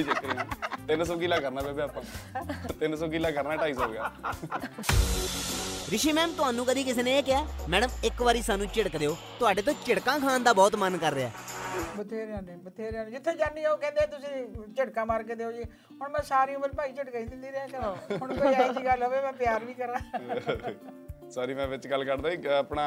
ਨਹੀਂ। 0.08 0.34
300 0.88 1.16
ਕਿਲਾ 1.18 1.38
ਕਰਨਾ 1.40 1.60
ਬੇਬੇ 1.62 1.82
ਆਪਾਂ। 1.82 2.02
300 2.80 3.08
ਕਿਲਾ 3.10 3.30
ਕਰਨਾ 3.30 3.56
250 3.56 3.80
ਹੋ 3.80 3.88
ਗਿਆ। 3.92 4.10
ਰਿਸ਼ੀ 5.90 6.12
ਮੈਮ 6.12 6.32
ਤੁਹਾਨੂੰ 6.32 6.64
ਕਦੀ 6.66 6.82
ਕਿਸੇ 6.84 7.02
ਨੇ 7.02 7.18
ਇਹ 7.18 7.22
ਕਿਹਾ? 7.22 7.46
ਮੈਡਮ 7.68 7.90
ਇੱਕ 8.04 8.22
ਵਾਰੀ 8.22 8.42
ਸਾਨੂੰ 8.42 8.66
ਝਿੜਕ 8.74 8.96
ਦਿਓ। 8.96 9.16
ਤੁਹਾਡੇ 9.38 9.62
ਤੋਂ 9.62 9.74
ਝਿੜਕਾਂ 9.86 10.18
ਖਾਣ 10.20 10.42
ਦਾ 10.42 10.52
ਬਹੁਤ 10.52 10.76
ਮਨ 10.76 10.96
ਕਰ 10.98 11.12
ਰਿਹਾ। 11.12 11.30
ਬਥੇਰਿਆਂ 11.96 12.42
ਨੇ 12.42 12.56
ਬਥੇਰਿਆਂ 12.56 13.04
ਨੇ 13.04 13.10
ਜਿੱਥੇ 13.10 13.30
ਆ 13.30 13.70
ਉਹ 13.72 13.78
ਕਹਿੰਦੇ 13.78 14.06
ਤੁਸੀਂ 14.06 14.64
ਝਟਕਾ 14.76 15.04
ਮਾਰ 15.04 15.22
ਕੇ 15.22 15.34
ਦਿਓ 15.34 15.50
ਜੀ। 15.52 15.64
ਹੁਣ 16.00 16.08
ਮੈਂ 16.10 16.22
ਸਾਰੀ 16.22 16.54
ਉਮਰ 16.54 16.72
ਭਾਈ 16.72 16.92
ਝਟਕਾ 16.92 17.18
ਹੀ 17.18 17.24
ਦਿੰਦੀ 17.24 17.52
ਰਿਹਾ 17.52 17.66
ਕਰਾਂ। 17.66 17.94
ਹੁਣ 18.16 18.34
ਕੋਈ 18.38 18.54
ਐਸੀ 18.54 18.84
ਗੱਲ 18.84 19.02
ਹੋਵੇ 19.02 19.20
ਮੈਂ 19.22 19.32
ਪਿਆਰ 19.32 19.64
ਵੀ 19.64 19.74
ਕਰਾਂ। 19.74 19.98
ਸੌਰੀ 21.30 21.54
ਮੈਂ 21.54 21.66
ਵਿੱਚ 21.68 21.86
ਗੱਲ 21.88 22.04
ਕਰਦਾ 22.04 22.30
ਇੱਕ 22.30 22.46
ਆਪਣਾ 22.46 22.84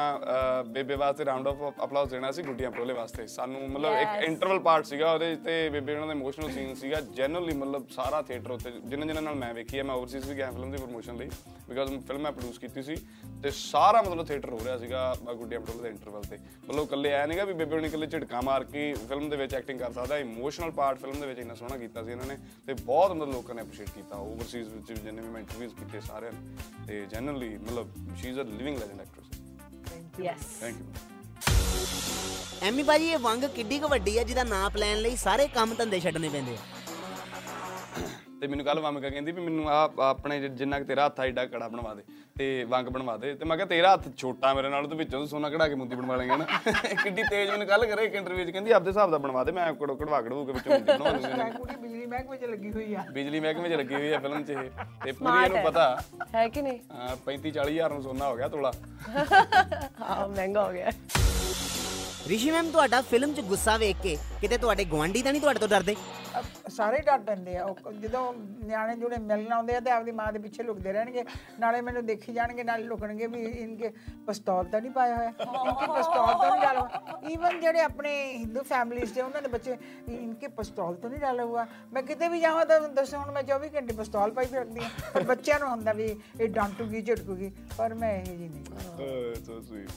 ਬੇਬੇ 0.66 0.94
ਵਾਸਤੇ 0.94 1.24
ਰਾਉਂਡ 1.24 1.48
ਆਫ 1.48 1.84
ਅਪਲਾਉਸ 1.84 2.08
ਦੇਣਾ 2.08 2.30
ਸੀ 2.30 2.42
ਗੁੱਡੀਆਂ 2.42 2.70
ਪ੍ਰੋਲੇ 2.70 2.94
ਵਾਸਤੇ। 2.94 3.26
ਸਾਨੂੰ 3.26 3.70
ਮਤਲਬ 3.70 3.92
ਇੱਕ 3.92 4.24
ਇੰਟਰਵਲ 4.24 4.58
ਪਾਰਟ 4.58 4.84
ਸੀਗਾ 4.84 5.12
ਉਹਦੇ 5.12 5.34
ਤੇ 5.36 5.68
ਬੇਬੇ 5.68 5.94
ਉਹਨਾਂ 5.94 6.06
ਦਾ 6.06 6.12
ਇਮੋਸ਼ਨਲ 6.12 6.50
ਸੀਨ 6.50 6.74
ਸੀਗਾ 6.74 7.00
ਜੈਨੂਅਲੀ 7.00 7.54
ਮਤਲਬ 7.54 7.88
ਸਾਰਾ 7.90 8.22
ਥੀਏਟਰ 8.22 8.50
ਉੱਤੇ 8.50 8.70
ਜਿਨ੍ਹਾਂ 8.70 9.06
ਜਿਨ੍ਹਾਂ 9.06 9.22
ਨਾਲ 9.22 9.34
ਮੈਂ 9.34 9.52
ਵੇਖੀ 9.54 9.78
ਹੈ 9.78 9.82
ਮੈਂ 9.82 9.94
ਓਵਰਸੀਜ਼ 9.94 10.28
ਵੀ 10.30 10.36
ਗਿਆ 10.36 10.50
ਫਿਲਮ 10.50 10.70
ਦੀ 10.70 10.76
ਪ੍ਰੋਮੋਸ਼ਨ 10.76 11.16
ਲਈ 11.16 11.30
ਬਿਕਾਜ਼ 11.68 11.92
ਫਿਲਮ 12.06 12.20
ਮੈਂ 12.20 12.32
ਪ੍ਰੋਡਿਊਸ 12.32 12.58
ਕੀਤੀ 12.58 12.82
ਸੀ 12.82 12.96
ਤੇ 13.42 13.50
ਸਾਰਾ 13.50 14.02
ਮਤਲਬ 14.02 14.26
ਥੀਏਟਰ 14.26 14.50
ਹੋ 14.50 14.58
ਰਿਹਾ 14.64 14.76
ਸੀਗਾ 14.78 15.16
ਗੁੱਡੀਆਂ 15.34 15.60
ਪ੍ਰੋਲੇ 15.60 15.82
ਦੇ 15.82 15.88
ਇੰਟਰਵਲ 15.88 16.22
ਤੇ। 16.22 16.38
ਮਤਲਬ 16.68 16.84
ਇਕੱਲੇ 16.84 17.10
ਐ 17.10 17.26
ਨਹੀਂਗਾ 17.26 17.44
ਵੀ 17.44 17.52
ਬੇਬੇ 17.52 17.76
ਉਹਨੇ 17.76 17.88
ਇਕੱਲੇ 17.88 18.06
ਝਟਕਾ 18.06 18.40
ਮਾਰ 18.40 18.64
ਕੇ 18.64 18.92
ਫਿਲਮ 19.08 19.28
ਦੇ 19.30 19.36
ਵਿੱਚ 19.36 19.54
ਐਕਟਿੰਗ 19.54 19.78
ਕਰ 19.78 19.92
ਸਕਦਾ 19.92 20.18
ਇਮੋਸ਼ਨਲ 20.18 20.70
ਪਾਰਟ 20.70 20.98
ਫਿਲਮ 20.98 21.20
ਦੇ 21.20 21.26
ਵਿੱਚ 21.26 21.38
ਇੰਨਾ 21.38 21.54
ਸੋਹਣਾ 21.54 21.76
ਕੀਤਾ 21.76 22.02
ਸੀ 22.02 22.10
ਇਹਨਾਂ 22.10 22.26
ਨੇ 22.26 22.36
ਤੇ 22.66 22.74
ਬਹੁਤ 22.74 23.12
ਮਤਲਬ 23.12 23.32
ਲੋਕਾਂ 23.32 23.54
ਨੇ 23.54 23.62
ਅਪਰੀਸ਼ੀਏਟ 23.62 23.90
ਕੀਤਾ 23.90 24.16
ਓਵਰਸੀਜ਼ 24.16 24.68
ਵਿੱਚ 24.68 25.00
ਜਿੰਨੇ 25.00 25.22
ਵੀ 25.22 25.28
ਮੈਂ 25.28 25.40
ਇੰਟਰਵਿਊਜ਼ 25.40 25.74
ਕੀਤੇ 25.74 26.00
ਸਾਰਿਆਂ 26.00 26.32
ਤੇ 26.86 27.00
ਜੈਨੂਅਲੀ 27.10 27.56
ਮਤਲਬ 27.58 27.90
she 28.16 28.32
is 28.34 28.40
a 28.40 28.44
living 28.50 28.78
legend 28.78 29.00
actress 29.00 30.20
yes 30.20 30.46
thank 30.60 30.76
you 30.76 30.84
Ammy 32.68 32.82
ਬਾਜੀ 32.82 33.08
ਇਹ 33.08 33.18
ਵੰਗ 33.18 33.44
ਕਿੱਡੀ 33.56 33.78
ਕੁ 33.78 33.88
ਵੱਡੀ 33.88 34.16
ਹੈ 34.18 34.22
ਜਿਹਦਾ 34.24 34.42
ਨਾਂ 34.44 34.70
ਲੈਣ 34.76 34.98
ਲਈ 34.98 35.16
ਸਾਰੇ 35.16 35.46
ਕੰਮ 35.54 35.74
ਧੰਦੇ 35.74 36.00
ਛੱਡਣੇ 36.00 36.28
ਪੈਂਦੇ 36.28 36.54
ਆ। 36.54 36.58
ਤੇ 38.44 38.48
ਮੈਨੂੰ 38.48 38.64
ਕੱਲ 38.64 38.80
ਮਾਮਾ 38.80 39.00
ਕਹਿੰਦੀ 39.00 39.32
ਵੀ 39.32 39.40
ਮੈਨੂੰ 39.40 39.68
ਆ 39.70 39.76
ਆਪਣੇ 40.00 40.48
ਜਿੰਨਾ 40.48 40.78
ਕਿ 40.78 40.84
ਤੇਰਾ 40.84 41.04
ਹੱਥ 41.06 41.20
ਆ 41.20 41.24
ਏਡਾ 41.26 41.44
ਕੜਾ 41.46 41.68
ਬਣਵਾ 41.68 41.94
ਦੇ 41.94 42.02
ਤੇ 42.38 42.64
ਵੰਗ 42.64 42.88
ਬਣਵਾ 42.88 43.16
ਦੇ। 43.16 43.34
ਤੇ 43.34 43.44
ਮੈਂ 43.44 43.56
ਕਿਹਾ 43.56 43.66
ਤੇਰਾ 43.66 43.92
ਹੱਥ 43.94 44.08
ਛੋਟਾ 44.16 44.52
ਮੇਰੇ 44.54 44.68
ਨਾਲ 44.68 44.86
ਤੇ 44.88 44.96
ਵਿੱਚੋਂ 44.96 45.24
ਸੋਨਾ 45.26 45.50
ਕਢਾ 45.50 45.68
ਕੇ 45.68 45.74
ਮੁੰਦੀ 45.74 45.96
ਬਣਵਾ 45.96 46.16
ਲੇਗਾ 46.16 46.36
ਨਾ। 46.36 46.44
ਕਿੱਡੀ 47.02 47.22
ਤੇਜ਼ 47.22 47.50
ਮੈਨੂੰ 47.50 47.66
ਕੱਲ 47.66 47.86
ਕਰੇ 47.86 48.04
ਇੱਕ 48.04 48.14
ਇੰਟਰਵਿਊ 48.14 48.44
'ਚ 48.46 48.50
ਕਹਿੰਦੀ 48.50 48.70
ਆਪਦੇ 48.70 48.90
ਹਿਸਾਬ 48.90 49.10
ਦਾ 49.10 49.18
ਬਣਵਾ 49.18 49.44
ਦੇ 49.44 49.52
ਮੈਂ 49.52 49.72
ਕੜੋ 49.74 49.94
ਕਢਵਾ 49.96 50.20
ਕਢੂ 50.22 50.44
ਕੇ 50.46 50.52
ਵਿੱਚੋਂ 50.52 50.72
ਮੁੰਦੀ 50.72 50.92
ਬਣਵਾ 50.92 51.10
ਲੂੰਗੀ। 51.10 51.32
ਮੈਂ 51.38 51.50
ਕੁੜੀ 51.50 51.76
ਬਿਜਲੀ 51.76 52.06
ਮਹਿਕਮੇ 52.06 52.36
'ਚ 52.36 52.44
ਲੱਗੀ 52.44 52.72
ਹੋਈ 52.72 52.94
ਆ। 52.94 53.04
ਬਿਜਲੀ 53.12 53.40
ਮਹਿਕਮੇ 53.40 53.68
'ਚ 53.68 53.72
ਲੱਗੀ 53.72 53.94
ਹੋਈ 53.94 54.12
ਹੈ 54.12 54.18
ਫਿਲਮ 54.18 54.44
'ਚ 54.44 54.50
ਇਹ। 54.50 54.70
ਤੇ 55.04 55.12
ਪੂਰੀ 55.12 55.44
ਇਹਨੂੰ 55.44 55.62
ਪਤਾ। 55.64 55.86
ਹੈ 56.34 56.48
ਕਿ 56.48 56.62
ਨਹੀਂ? 56.62 56.78
35 57.26 57.50
40 57.50 57.72
ਹਜ਼ਾਰ 57.72 57.90
ਨੂੰ 57.90 58.02
ਸੋਨਾ 58.02 58.28
ਹੋ 58.28 58.36
ਗਿਆ 58.36 58.48
ਤੋਲਾ। 58.48 58.72
ਹਾਂ 60.00 60.28
ਮਹਿੰਗਾ 60.28 60.64
ਹੋ 60.64 60.72
ਗਿਆ। 60.72 60.90
ਰਿਸ਼ੀ 62.28 62.50
ਮੈਮ 62.50 62.70
ਤੁਹਾਡਾ 62.70 63.00
ਫਿਲਮ 63.02 63.32
'ਚ 63.34 63.40
ਗੁੱਸਾ 63.40 63.76
ਵੇਖ 63.76 63.96
ਕੇ 64.02 64.16
ਕਿਤੇ 64.40 64.58
ਤੁਹਾਡੇ 64.58 64.84
ਗਵਾਂਢੀ 64.84 65.22
ਤਾਂ 65.22 65.32
ਨਹੀਂ 65.32 65.40
ਤੁਹਾਡੇ 65.40 65.58
ਤੋਂ 65.58 65.68
ਡਰਦੇ? 65.68 65.94
ਸਾਰੇ 66.74 66.98
ਡਰ 67.02 67.18
ਪੈਂਦੇ 67.20 67.56
ਆ। 67.56 67.64
ਉਹ 67.64 67.92
ਜਦੋਂ 67.94 68.22
ਨਿਆਣੇ 68.64 68.94
ਜੁੜੇ 68.96 69.16
ਮਿਲਣ 69.20 69.52
ਆਉਂਦੇ 69.52 69.74
ਆ 69.76 69.80
ਤੇ 69.80 69.90
ਆਪਦੀ 69.90 70.12
ਮਾਂ 70.12 70.32
ਦੇ 70.32 70.38
ਪਿੱਛੇ 70.38 70.62
ਲੁਕਦੇ 70.62 70.92
ਰਹਿਣਗੇ। 70.92 71.24
ਨਾਲੇ 71.60 71.80
ਮੈਨੂੰ 71.80 72.04
ਦੇਖੀ 72.06 72.32
ਜਾਣਗੇ 72.32 72.64
ਨਾਲੇ 72.64 72.84
ਲੁਕਣਗੇ 72.84 73.26
ਵੀ 73.26 73.42
ਇਨਕੇ 73.44 73.88
ਪਿਸਤੌਲ 74.26 74.64
ਤਾਂ 74.66 74.80
ਨਹੀਂ 74.80 74.90
ਪਾਇਆ 74.92 75.16
ਹੋਇਆ। 75.16 75.28
ਇਨਕੇ 75.28 75.86
ਪਿਸਤੌਲ 75.88 76.34
ਤਾਂ 76.34 76.50
ਨਹੀਂ 76.50 76.60
ਡਾਲਾ 76.62 76.88
ਈਵਨ 77.30 77.60
ਜਿਹੜੇ 77.60 77.80
ਆਪਣੇ 77.80 78.12
ਹਿੰਦੂ 78.34 78.62
ਫੈਮਿਲੀਜ਼ 78.64 79.12
ਦੇ 79.14 79.22
ਉਹਨਾਂ 79.22 79.42
ਦੇ 79.42 79.48
ਬੱਚੇ 79.48 79.76
ਇਨਕੇ 80.10 80.48
ਪਿਸਤੌਲ 80.56 80.94
ਤਾਂ 80.94 81.10
ਨਹੀਂ 81.10 81.20
ਡਾਲਾ 81.20 81.44
ਹੁਆ 81.44 81.66
ਮੈਂ 81.92 82.02
ਕਿਤੇ 82.02 82.28
ਵੀ 82.28 82.40
ਜਾਵਾਂ 82.40 82.64
ਤਾਂ 82.66 82.80
ਦੱਸੋ 82.90 83.18
ਹੁਣ 83.18 83.30
ਮੈਂ 83.32 83.42
24 83.44 83.68
ਘੰਟੇ 83.74 83.94
ਪਿਸਤੌਲ 83.94 84.30
ਪਾਈ 84.32 84.46
ਫਿਰਦੀ 84.46 84.80
ਹਾਂ। 84.80 84.90
ਪਰ 85.14 85.22
ਬੱਚਿਆਂ 85.24 85.58
ਨੂੰ 85.60 85.68
ਹੁੰਦਾ 85.70 85.92
ਵੀ 85.92 86.14
ਇਹ 86.40 86.48
ਡਾਂਟੂਗੀ 86.50 87.02
ਝਟਕੂਗੀ 87.02 87.52
ਪਰ 87.78 87.94
ਮੈਂ 87.94 88.12
ਇਹ 88.18 88.36
ਜੀ 88.38 88.48
ਨਹੀਂ 88.48 88.64
ਸੋ 89.44 89.60
ਸਵੀਟ 89.62 89.90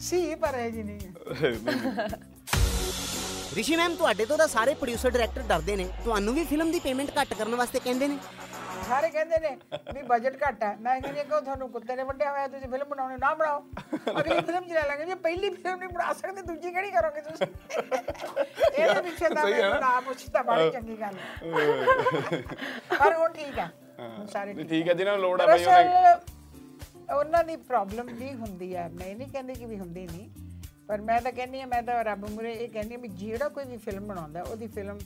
ਸੀ 0.00 0.34
ਪਰ 0.34 0.58
ਇਹ 0.58 0.70
ਜੀ 0.72 0.82
ਨਹੀਂ 0.82 1.00
ਹੈ। 1.00 2.08
ਰਿਸ਼ੀ 3.56 3.76
ਮੈਮ 3.76 3.94
ਤੁਹਾਡੇ 3.96 4.24
ਤੋਂ 4.26 4.36
ਤਾਂ 4.38 4.46
ਸਾਰੇ 4.48 4.74
ਪ੍ਰੋਡਿਊਸਰ 4.74 5.10
ਡਾਇਰੈਕਟਰ 5.10 5.42
ਡਰਦੇ 5.48 5.74
ਨੇ। 5.76 5.84
ਤੁਹਾਨੂੰ 6.04 6.34
ਵੀ 6.34 6.44
ਫਿਲਮ 6.44 6.70
ਦੀ 6.72 6.78
ਪੇਮੈਂਟ 6.80 7.10
ਘੱਟ 7.20 7.34
ਕਰਨ 7.34 7.54
ਵਾਸਤੇ 7.54 7.80
ਕਹਿੰਦੇ 7.84 8.08
ਨੇ। 8.08 8.18
ਸਾਰੇ 8.88 9.08
ਕਹਿੰਦੇ 9.10 9.38
ਨੇ 9.40 9.56
ਵੀ 9.94 10.02
ਬਜਟ 10.02 10.36
ਘੱਟ 10.42 10.62
ਹੈ। 10.62 10.74
ਮੈਂ 10.80 11.00
ਕਹਿੰਦੀ 11.00 11.18
ਹਾਂ 11.18 11.24
ਕਿ 11.24 11.40
ਤੁਹਾਨੂੰ 11.44 11.68
ਕੁੱਤੇ 11.72 11.96
ਨੇ 11.96 12.02
ਵੱਢਿਆ 12.02 12.30
ਹੋਇਆ? 12.30 12.46
ਤੁਸੀਂ 12.48 12.68
ਫਿਲਮ 12.68 12.88
ਬਣਾਉਣੀ 12.88 13.16
ਨਾ 13.20 13.32
ਬਣਾਓ। 13.34 13.62
ਅਗਲੀ 14.20 14.40
ਫਿਲਮ 14.40 14.64
ਚ 14.64 14.72
ਲੈ 14.72 14.86
ਲਾਂਗੇ। 14.88 15.04
ਜੇ 15.04 15.14
ਪਹਿਲੀ 15.26 15.50
ਫਿਲਮ 15.50 15.78
ਨਹੀਂ 15.78 15.88
ਬਣਾ 15.88 16.12
ਸਕਦੇ 16.12 16.42
ਦੂਜੀ 16.42 16.70
ਕਿਹੜੀ 16.72 16.90
ਕਰੋਗੇ 16.90 17.20
ਤੁਸੀਂ? 17.20 17.46
ਇਹਦੇ 18.72 19.00
ਪਿੱਛੇ 19.00 19.28
ਤਾਂ 19.34 19.44
ਮੈਂ 19.44 19.80
ਨਾ? 19.80 20.00
ਪੁੱਛਦਾ 20.00 20.42
ਬੜੀ 20.42 20.70
ਚੰਗੀ 20.70 20.96
ਗੱਲ 21.00 21.16
ਹੈ। 21.16 22.42
ਪਰ 22.98 23.14
ਹੁਣ 23.16 23.32
ਠੀਕ 23.32 23.58
ਹੈ। 23.58 23.70
ਹੁਣ 24.00 24.26
ਸਾਰੇ 24.26 24.52
ਵੀ 24.52 24.62
ਠੀਕ 24.62 24.70
ਠੀਕ 24.70 24.88
ਹੈ। 24.88 24.94
ਜਿਹਨਾਂ 24.94 25.12
ਨੂੰ 25.12 25.22
ਲੋੜ 25.22 25.40
ਆ 25.40 25.46
ਬਈ 25.46 25.64
ਉਹਨੇ 25.64 25.82
ਦਰਅਸਲ 25.84 27.14
ਉਹਨਾਂ 27.14 27.44
ਦੀ 27.44 27.56
ਪ੍ਰੋਬਲਮ 27.70 28.06
ਵੀ 28.14 28.32
ਹੁੰਦੀ 28.34 28.74
ਹੈ। 28.76 28.88
ਮੈਂ 28.88 29.14
ਨਹੀਂ 29.16 29.28
ਕਹਿੰਦੀ 29.28 29.54
ਕਿ 29.54 29.66
ਵੀ 29.66 29.78
ਹੁੰਦੀ 29.78 30.06
ਨਹੀਂ। 30.06 30.28
ਪਰ 30.92 31.00
ਮੈਂ 31.00 31.20
ਤਾਂ 31.22 31.30
ਕਹਿੰਦੀ 31.32 31.60
ਹਾਂ 31.60 31.66
ਮੈਂ 31.66 31.82
ਤਾਂ 31.82 32.02
ਰੱਬ 32.04 32.28
ਮੁਰੇ 32.30 32.52
ਇਹ 32.52 32.68
ਕਹਿੰਦੀ 32.68 32.94
ਹਾਂ 32.94 33.00
ਵੀ 33.02 33.08
ਜਿਹੜਾ 33.08 33.48
ਕੋਈ 33.48 33.64
ਵੀ 33.64 33.76
ਫਿਲਮ 33.76 34.06
ਬਣਾਉਂਦਾ 34.06 34.42
ਉਹਦੀ 34.42 34.66
ਫਿਲਮ 34.66 34.98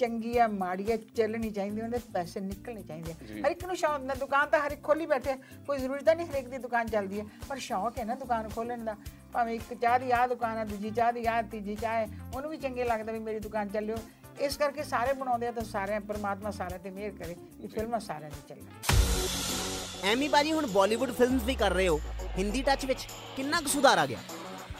ਚੰਗੀ 0.00 0.36
ਆ 0.38 0.46
ਮਾੜੀ 0.48 0.92
ਆ 0.92 0.96
ਚੱਲਣੀ 1.16 1.50
ਚਾਹੀਦੀ 1.50 1.80
ਉਹਦੇ 1.82 1.98
ਪੈਸੇ 2.14 2.40
ਨਿਕਲਣੇ 2.40 2.82
ਚਾਹੀਦੇ 2.82 3.12
ਆ। 3.12 3.14
ਹਰ 3.46 3.50
ਇੱਕ 3.50 3.64
ਨੂੰ 3.64 3.76
ਸ਼ੌਂਕ 3.76 4.02
ਨਾ 4.02 4.14
ਦੁਕਾਨ 4.14 4.48
ਤਾਂ 4.48 4.60
ਹਰ 4.66 4.70
ਇੱਕ 4.70 4.82
ਖੋਲੀ 4.82 5.06
ਬੈਠੇ 5.06 5.30
ਆ, 5.30 5.36
ਕੋਈ 5.66 5.78
ਜ਼ਰੂਰੀ 5.78 6.04
ਤਾਂ 6.04 6.14
ਨਹੀਂ 6.16 6.26
ਹਰੇਕ 6.26 6.48
ਦੀ 6.48 6.58
ਦੁਕਾਨ 6.58 6.86
ਚੱਲਦੀ 6.86 7.20
ਹੈ 7.20 7.24
ਪਰ 7.48 7.58
ਸ਼ੌਂਕ 7.58 7.98
ਹੈ 7.98 8.04
ਨਾ 8.04 8.14
ਦੁਕਾਨ 8.14 8.48
ਖੋਲਣ 8.48 8.84
ਦਾ। 8.84 8.96
ਭਾਵੇਂ 9.32 9.54
ਇੱਕ 9.54 9.74
ਚਾਹ 9.74 9.98
ਦੀ 9.98 10.10
ਆ 10.10 10.26
ਦੁਕਾਨ 10.26 10.58
ਆ 10.58 10.64
ਦੂਜੀ 10.64 10.90
ਚਾਹ 10.90 11.12
ਦੀ 11.12 11.24
ਆ 11.26 11.40
ਤੀਜੀ 11.42 11.76
ਚਾਹ 11.76 11.94
ਹੈ 11.94 12.08
ਉਹਨੂੰ 12.34 12.50
ਵੀ 12.50 12.56
ਚੰਗੇ 12.56 12.84
ਲੱਗਦਾ 12.84 13.12
ਵੀ 13.12 13.18
ਮੇਰੀ 13.18 13.38
ਦੁਕਾਨ 13.38 13.68
ਚੱਲਿਓ। 13.68 13.96
ਇਸ 14.40 14.56
ਕਰਕੇ 14.56 14.82
ਸਾਰੇ 14.82 15.12
ਬਣਾਉਂਦੇ 15.12 15.46
ਆ 15.46 15.52
ਤਾਂ 15.52 15.64
ਸਾਰੇ 15.64 15.98
ਪਰਮਾਤਮਾ 15.98 16.50
ਸਾਰਿਆਂ 16.50 16.78
ਤੇ 16.78 16.90
ਮਿਹਰ 16.90 17.10
ਕਰੇ 17.10 17.34
ਕਿ 17.34 17.66
ਫਿਲਮਾਂ 17.66 18.00
ਸਾਰਿਆਂ 18.00 18.30
ਦੀ 18.30 18.42
ਚੱਲਣ। 18.48 20.10
ਐਮੀ 20.10 20.28
ਬਾਜੀ 20.28 20.52
ਹੁਣ 20.52 20.66
ਬਾਲੀਵੁੱਡ 20.66 21.10
ਫਿਲਮਸ 21.12 21.42
ਵੀ 21.42 21.54
ਕਰ 21.54 21.72
ਰਹੇ 21.72 21.88
ਹੋ। 21.88 22.00
ਹਿੰਦੀ 22.38 22.62
ਟੱਚ 22.62 22.84
ਵਿੱਚ 22.86 23.06
ਕਿੰਨਾ 23.36 23.60
ਕੁ 23.60 23.68
ਸੁਧਾਰ 23.68 23.98
ਆ 23.98 24.06
ਗਿਆ? 24.06 24.18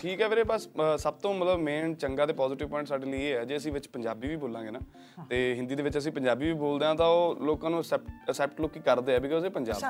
ਠੀਕ 0.03 0.21
ਹੈ 0.23 0.29
ਵੀਰੇ 0.29 0.43
ਬਸ 0.45 0.69
ਸਭ 0.99 1.15
ਤੋਂ 1.15 1.33
ਮਤਲਬ 1.35 1.61
ਮੇਨ 1.61 1.95
ਚੰਗਾ 1.95 2.27
ਤੇ 2.27 2.33
ਪੋਜ਼ਿਟਿਵ 2.33 2.69
ਪੁਆਇੰਟ 2.69 2.89
ਸਾਡੇ 2.89 3.07
ਲਈ 3.07 3.23
ਇਹ 3.23 3.35
ਹੈ 3.37 3.45
ਜੇ 3.45 3.57
ਅਸੀਂ 3.57 3.73
ਵਿੱਚ 3.73 3.87
ਪੰਜਾਬੀ 3.89 4.29
ਵੀ 4.29 4.37
ਬੋਲਾਂਗੇ 4.37 4.71
ਨਾ 4.71 4.81
ਤੇ 5.31 5.39
ਹਿੰਦੀ 5.55 5.75
ਦੇ 5.75 5.83
ਵਿੱਚ 5.83 5.99
ਅਸੀਂ 5.99 6.13
ਪੰਜਾਬੀ 6.13 6.47
ਵੀ 6.47 6.53
ਬੋਲਦੇ 6.53 6.87
ਹਾਂ 6.87 6.95
ਤਾਂ 6.95 7.07
ਉਹ 7.07 7.37
ਲੋਕਾਂ 7.41 7.71
ਨੂੰ 7.71 7.81
ਅਸੈਪਟ 8.31 8.61
ਲੋਕੀ 8.61 8.81
ਕਰਦੇ 8.81 9.15
ਆ 9.17 9.19
ਬਿਕੋਜ਼ 9.19 9.45
ਇਹ 9.45 9.51
ਪੰਜਾਬ 9.51 9.77
ਤੋਂ। 9.77 9.83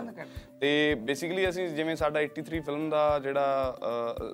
ਬੇਸਿਕਲੀ 0.96 1.48
ਅਸੀਂ 1.48 1.68
ਜਿਵੇਂ 1.68 1.96
ਸਾਡਾ 1.96 2.22
83 2.22 2.60
ਫਿਲਮ 2.60 2.88
ਦਾ 2.90 3.18
ਜਿਹੜਾ 3.18 3.76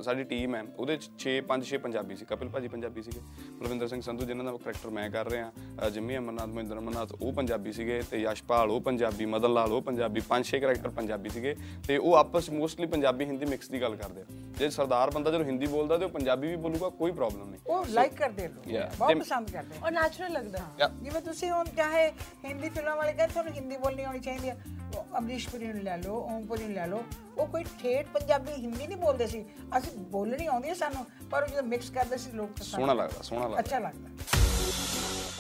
ਸਾਡੀ 0.03 0.25
ਟੀਮ 0.25 0.55
ਹੈ 0.55 0.63
ਉਹਦੇ 0.79 0.97
ਚ 0.97 1.11
6 1.19 1.37
5 1.49 1.67
6 1.69 1.81
ਪੰਜਾਬੀ 1.81 2.17
ਸੀ 2.17 2.25
ਕਪਿਲ 2.25 2.49
ਭਾਜੀ 2.49 2.69
ਪੰਜਾਬੀ 2.69 3.03
ਸੀਗੇ 3.03 3.21
ਬਲਵਿੰਦਰ 3.61 3.89
ਸਿੰਘ 3.89 4.01
ਸੰਧੂ 4.01 4.25
ਜਿਨ੍ਹਾਂ 4.25 4.45
ਦਾ 4.45 4.57
ਕਰੈਕਟਰ 4.59 4.91
ਮੈਂ 4.91 5.09
ਕਰ 5.11 5.31
ਰਿਹਾ 5.31 5.91
ਜਿੰਮੀ 5.91 6.17
ਅਮਰਨਾਥ 6.17 6.49
ਮਹਿੰਦਰ 6.49 6.79
ਅਮਰਨਾਥ 6.79 7.13
ਉਹ 7.21 7.33
ਪੰਜਾਬੀ 7.33 7.73
ਸੀਗੇ 7.73 8.03
ਤੇ 8.11 8.21
ਯਸ਼ਪਾਲ 8.21 8.71
ਉਹ 8.71 8.81
ਪੰਜਾਬੀ 8.81 9.27
ਮਦਨ 9.27 9.55
ਲਾਲ 9.55 9.73
ਉਹ 9.73 9.83
ਪੰਜਾਬੀ 9.83 10.21
ਪੰਜ 10.29 10.47
ਛੇ 10.47 10.61
ਕਰੈਕਟਰ 10.61 10.89
ਪੰਜਾਬੀ 10.97 11.29
ਸੀਗੇ 11.29 11.55
ਤੇ 11.89 11.97
ਉਹ 11.99 12.15
ਆਪਸ 12.15 12.51
ਮੋਸਟਲੀ 12.51 12.87
ਪੰਜਾਬੀ 12.87 13.25
ਹਿੰਦੀ 13.25 13.47
ਮਿਕਸ 13.47 13.69
ਦੀ 13.69 13.81
ਗੱਲ 13.83 13.97
ਕਰਦੇ 13.97 14.21
ਆ 14.21 14.42
ਜੇ 14.59 14.71
ਸਰਦਾਰ 14.71 15.11
ਬੰਦਾ 15.11 15.31
ਜਦੋਂ 15.31 15.45
ਹਿੰਦੀ 15.45 15.67
ਬੋਲਦਾ 15.67 15.99
ਤੇ 15.99 16.05
ਉਹ 16.05 16.11
ਪੰਜਾਬੀ 16.11 16.49
ਵੀ 16.49 16.57
ਬੋਲੂਗਾ 16.57 16.89
ਕੋਈ 16.89 17.13
ਪ੍ਰੋਬਲਮ 17.13 17.51
ਨਹੀਂ। 17.51 17.61
ਉਹ 17.67 17.87
ਲਾਈਕ 17.87 18.15
ਕਰਦੇ 18.15 18.49
ਲੋਕ. 18.49 18.65
ਬਹੁਤ 18.99 19.09
ਤੇ- 19.09 19.19
ਪਸੰਦ 19.21 19.51
ਕਰਦੇ। 19.51 19.75
ਆ 19.83 19.87
ਔਰ 19.87 19.91
ਨੈਚੁਰਲ 19.91 20.33
ਲੱਗਦਾ. 20.33 20.89
ਜਿਵੇਂ 21.03 21.21
ਤੁਸੀਂ 21.23 21.51
ਹੁਣ 21.51 21.65
ਚਾਹੇ 21.65 22.13
ਹਿੰਦੀ 22.45 22.69
ਫਿਲਮਾਂ 22.69 22.97
ਵਾਲੇ 22.97 23.13
ਕਹਿੰਦੇ 23.13 23.33
ਤੁਹਾਨੂੰ 23.33 23.53
ਹਿੰਦੀ 23.53 23.77
ਬੋਲਣੀ 23.77 24.03
ਆਉਣੀ 24.05 24.19
ਚਾਹੀਦੀ 24.21 24.51
ਹੈ 24.51 24.57
ਉਹ 24.97 25.19
ਅਮਰੀਸ਼ 25.19 25.49
ਪੁਰੀ 25.49 25.67
ਨੂੰ 25.67 25.83
ਲੈ 25.83 25.97
ਲਓ 25.97 26.17
ਓਮਪੁਰੀ 26.31 26.63
ਨੂੰ 26.63 26.73
ਲੈ 26.73 26.87
ਲਓ 26.87 27.05
ਉਹ 27.39 27.47
ਕੋਈ 27.47 27.65
ਠੇਠ 27.65 28.07
ਪੰਜਾਬੀ 28.09 28.53
ਹਿੰਦੀ 28.53 28.87
ਨਹੀਂ 28.87 28.97
ਬੋਲਦੇ 28.97 29.27
ਸੀ। 29.27 29.45
ਅਸੀਂ 29.79 29.93
ਬੋਲਣੀ 29.99 30.47
ਆਉਂਦੀ 30.47 30.69
ਹੈ 30.69 30.75
ਸਾਨੂੰ 30.75 31.07
ਪਰ 31.31 31.43
ਉਹ 31.43 31.49
ਜਦੋਂ 31.49 31.63
ਮਿਕਸ 31.63 31.91
ਕਰਦੇ 31.91 32.17
ਸੀ 32.17 32.31
ਲੋਕ 32.31 32.51
ਪਸੰਦ 32.51 32.67
ਸੋਹਣਾ 32.67 32.93
ਲੱਗਦਾ 32.93 33.23
ਸੋਹਣਾ 33.23 33.45
ਲੱਗਦਾ। 33.47 33.59
ਅੱਛਾ 33.61 33.79
ਲੱਗਦਾ। 33.79 34.09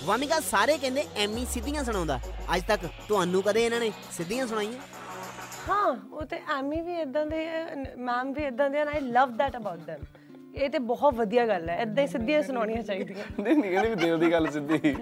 ਵਾਮਿਕਾ 0.05 0.41
ਸਾਰੇ 0.41 0.79
ਕਹਿੰਦੇ 0.79 1.05
ਐਮੀ 1.17 1.47
ਸਿੱਧੀਆਂ 1.51 1.85
ਸੁਣਾਉਂਦਾ। 1.85 2.21
ਅੱਜ 2.57 2.63
ਤੱਕ 2.69 2.81
ਤੁਹਾਨੂੰ 3.09 3.43
ਕਦੇ 3.43 3.67
ਇਹਨਾਂ 3.67 3.81
ਨੇ 3.81 3.93
ਸਿੱਧੀਆਂ 4.13 4.47
ਸੁਣਾਈਆਂ? 4.47 5.02
ਹਾਂ 5.69 5.97
ਉਹ 6.13 6.25
ਤੇ 6.25 6.41
ਐਮੀ 6.59 6.81
ਵੀ 6.81 6.95
ਇਦਾਂ 7.01 7.27
ਦੇ 7.27 7.47
ਮੈਮ 7.97 8.33
ਵੀ 8.33 8.45
ਇਦਾਂ 8.45 8.71
ਦੇ 8.71 8.79
and 8.79 8.89
I 8.89 9.01
love 9.01 9.31
that 9.37 9.57
about 9.57 9.79
them. 9.79 10.05
ਇਹ 10.55 10.71
ਤੇ 10.71 10.79
ਬਹੁਤ 10.79 11.15
ਵਧੀਆ 11.15 11.47
ਗੱਲ 11.47 11.69
ਹੈ 11.71 11.77
ਇਦਾਂ 11.83 12.03
ਹੀ 12.03 12.09
ਸਿੱਧੀਆਂ 12.09 12.43
ਸੁਣਾਉਣੀਆਂ 12.43 12.83
ਚਾਹੀਦੀਆਂ। 12.83 13.43
ਨਹੀਂ 13.43 13.57
ਨਹੀਂ 13.57 13.71
ਕਹਿੰਦੇ 13.71 13.89
ਵੀ 13.89 13.95
ਦਿਲ 13.95 14.19
ਦੀ 14.19 14.33
ਗੱਲ 14.33 14.51
ਸਿੱਧੀ। 14.51 14.97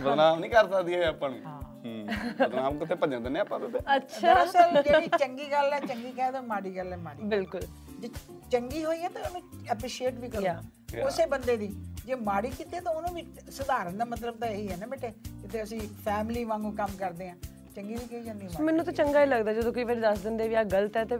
ਬਦਨਾਮ 0.00 0.38
ਨਹੀਂ 0.38 0.50
ਕਰ 0.50 0.68
ਸਕਦੀ 0.68 0.92
ਇਹ 0.94 1.04
ਆਪਾਂ 1.04 1.30
ਨੂੰ। 1.30 1.38
ਹੂੰ। 1.44 2.06
ਬਦਨਾਮ 2.38 2.78
ਕਿੱਥੇ 2.78 2.94
ਭੱਜਣ 2.94 3.20
ਦਿੰਦੇ 3.20 3.40
ਆਪਾਂ 3.40 3.60
ਤੇ 3.60 3.78
ਅੱਛਾ। 3.96 4.34
ਦਰਅਸਲ 4.34 4.82
ਜਿਹੜੀ 4.82 5.08
ਚੰਗੀ 5.18 5.52
ਗੱਲ 5.52 5.72
ਹੈ 5.72 5.80
ਚੰਗੀ 5.80 6.12
ਕਹਿ 6.12 6.32
ਦੋ 6.32 6.42
ਮਾੜੀ 6.42 6.76
ਗੱਲ 6.76 6.92
ਹੈ 6.92 6.96
ਮਾੜੀ। 6.96 7.22
ਬਿਲਕੁਲ। 7.22 7.60
ਜੇ 8.00 8.08
ਚੰਗੀ 8.50 8.84
ਹੋਈ 8.84 9.02
ਹੈ 9.02 9.08
ਤਾਂ 9.08 9.22
ਉਹਨੂੰ 9.22 9.42
ਐਪਰੀਸ਼ੀਏਟ 9.70 10.14
ਵੀ 10.14 10.28
ਕਰੋ. 10.28 11.06
ਉਸੇ 11.06 11.26
ਬੰਦੇ 11.26 11.56
ਦੀ। 11.56 11.68
ਜੇ 12.06 12.14
ਮਾੜੀ 12.14 12.50
ਕੀਤੀ 12.50 12.80
ਤਾਂ 12.80 12.92
ਉਹਨੂੰ 12.92 13.14
ਵੀ 13.14 13.26
ਸੁਧਾਰਨ 13.50 13.98
ਦਾ 13.98 14.04
ਮਤਲਬ 14.04 14.36
ਤਾਂ 14.36 14.48
ਇਹੀ 14.48 14.68
ਹੈ 14.68 14.76
ਨਾ 14.76 14.86
ਬੇਟੇ 14.86 15.12
ਜਿੱਤੇ 15.28 15.62
ਅਸੀਂ 15.62 15.80
ਫੈਮਿਲੀ 15.80 16.44
ਵਾਂਗੂ 16.44 16.72
ਕੰਮ 16.72 16.96
ਕਰਦੇ 16.98 17.28
ਆ 17.28 17.34
ਚੰਗੀ 17.76 17.94
ਵੀ 17.94 18.04
ਕਹੀ 18.06 18.22
ਜਾਂਦੀ 18.22 18.44
ਮਾੜੀ 18.44 18.64
ਮੈਨੂੰ 18.64 18.84
ਤਾਂ 18.84 18.92
ਚੰਗਾ 18.92 19.20
ਹੀ 19.20 19.26
ਲੱਗਦਾ 19.26 19.52
ਜਦੋਂ 19.52 19.72
ਕਈ 19.72 19.84
ਵਾਰ 19.84 19.96
ਦੱਸ 19.98 20.18
ਦਿੰਦੇ 20.20 20.48
ਵੀ 20.48 20.54
ਆ 20.54 20.62
ਗਲਤ 20.72 20.96
ਹੈ 20.96 21.04
ਤੇ 21.04 21.18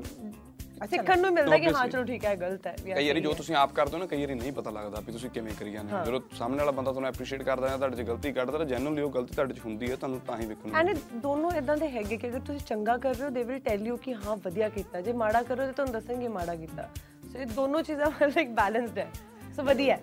ਸਿੱਖਣ 0.91 1.21
ਨੂੰ 1.21 1.31
ਮਿਲਦਾ 1.33 1.57
ਕਿ 1.59 1.69
ਹਾਂ 1.71 1.87
ਚਲੋ 1.89 2.03
ਠੀਕ 2.05 2.25
ਹੈ 2.25 2.35
ਗਲਤ 2.37 2.67
ਹੈ 2.67 2.75
ਕਈ 2.85 3.07
ਵਾਰੀ 3.09 3.21
ਜੋ। 3.21 3.33
ਤੁਸੀਂ 3.35 3.55
ਆਪ 3.55 3.73
ਕਰਦੇ 3.73 3.93
ਹੋ 3.93 3.99
ਨਾ 3.99 4.07
ਕਈ 4.07 4.21
ਵਾਰੀ 4.21 4.35
ਨਹੀਂ 4.35 4.53
ਪਤਾ 4.53 4.71
ਲੱਗਦਾ 4.71 5.01
ਵੀ 5.01 5.13
ਤੁਸੀਂ 5.13 5.29
ਕਿਵੇਂ 5.31 5.53
ਕਰੀ 5.55 5.73
ਜਾਂਦੇ 5.73 5.93
ਹੋ। 5.93 6.05
ਜਦੋਂ 6.05 6.21
ਸਾਹਮਣੇ 6.39 6.59
ਵਾਲਾ 6.59 6.71
ਬੰਦਾ 6.71 6.93
ਤੁਹਾਨੂੰ 6.93 7.09
ਐਪਰੀਸ਼ੀਏਟ 7.09 7.43
ਕਰਦਾ 7.43 7.69
ਹੈ 7.69 7.77
ਤੁਹਾਡੇ 7.77 7.97
'ਚ 7.97 8.07
ਗਲਤੀ 8.09 8.33
ਕੱਢਦਾ 8.33 8.59
ਤਾਂ 8.59 8.67
ਜੈਨੂਅਲੀ 8.67 9.03
ਉਹ 9.03 9.11
ਗਲਤੀ 9.11 9.35
ਤੁਹਾਡੇ 9.35 9.55
'ਚ 9.55 9.61
ਹੁੰਦੀ 9.65 9.91
ਹੈ 9.91 9.97
ਤੁਹਾਨੂੰ 9.97 10.21
ਤਾਂ 10.21 10.39
ਹੀ 10.39 10.47
ਵੇਖਣ 10.47 10.69
ਨੂੰ 10.69 10.77
ਐਂਡ 10.79 10.99
ਦੋਨੋਂ 11.23 11.51
ਇਦਾਂ 11.53 11.77
ਦੇ 11.77 11.89
ਹੈਗੇ 11.91 12.17
ਕਿ 12.17 12.29
ਅਗਰ 12.29 12.41
ਤੁਸੀਂ 12.41 12.61
ਚੰਗਾ 12.67 12.97
ਕਰ 12.97 13.15
ਰਹੇ 13.15 13.25
ਹੋ 13.25 13.31
ਦੇ 13.31 13.43
ਵਿਲ 13.43 13.59
ਟੈਲ 13.59 13.87
ਯੂ 13.87 13.97
ਕਿ 13.97 14.15
ਹਾਂ 14.17 14.37
ਵਧੀਆ 14.45 14.69
ਕੀਤਾ। 14.69 15.01
ਜੇ 15.01 15.13
ਮਾੜਾ 15.13 15.43
ਕਰੋ 15.43 15.67
ਤੇ 15.67 15.73
ਤੁਹਾਨੂੰ 15.73 15.93
ਦੱਸਣਗੇ 15.93 16.29
ਮਾੜਾ 16.29 16.55
ਕੀਤਾ। 16.55 16.89
ਸੋ 17.33 17.39
ਇਹ 17.39 17.47
ਦੋਨੋਂ 17.47 17.83
ਚੀਜ਼ਾਂ 17.83 18.11
ਲਾਈਕ 18.29 18.51
ਬੈਲੈਂਸਡ 18.53 18.99
ਹੈ। 18.99 19.09
ਸੋ 19.57 19.63
ਵਧੀਆ 19.63 19.97
ਹੈ। 19.97 20.01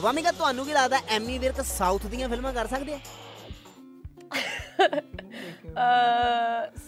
ਵਾਮਿਕਾ 0.00 0.32
ਤੁਹਾਨੂੰ 0.32 0.64
ਕੀ 0.66 0.72
ਲੱਗਦਾ 0.72 0.98
ਐਮੀ 1.10 1.38
ਵਿਰਕ 1.38 1.60
ਸਾਊਥ 1.66 2.06
ਦੀਆਂ 2.06 2.28
ਫਿਲਮਾਂ 2.28 2.52
ਕਰ 2.52 2.66
ਸਕਦੇ 2.66 2.94
ਆ? 2.94 2.98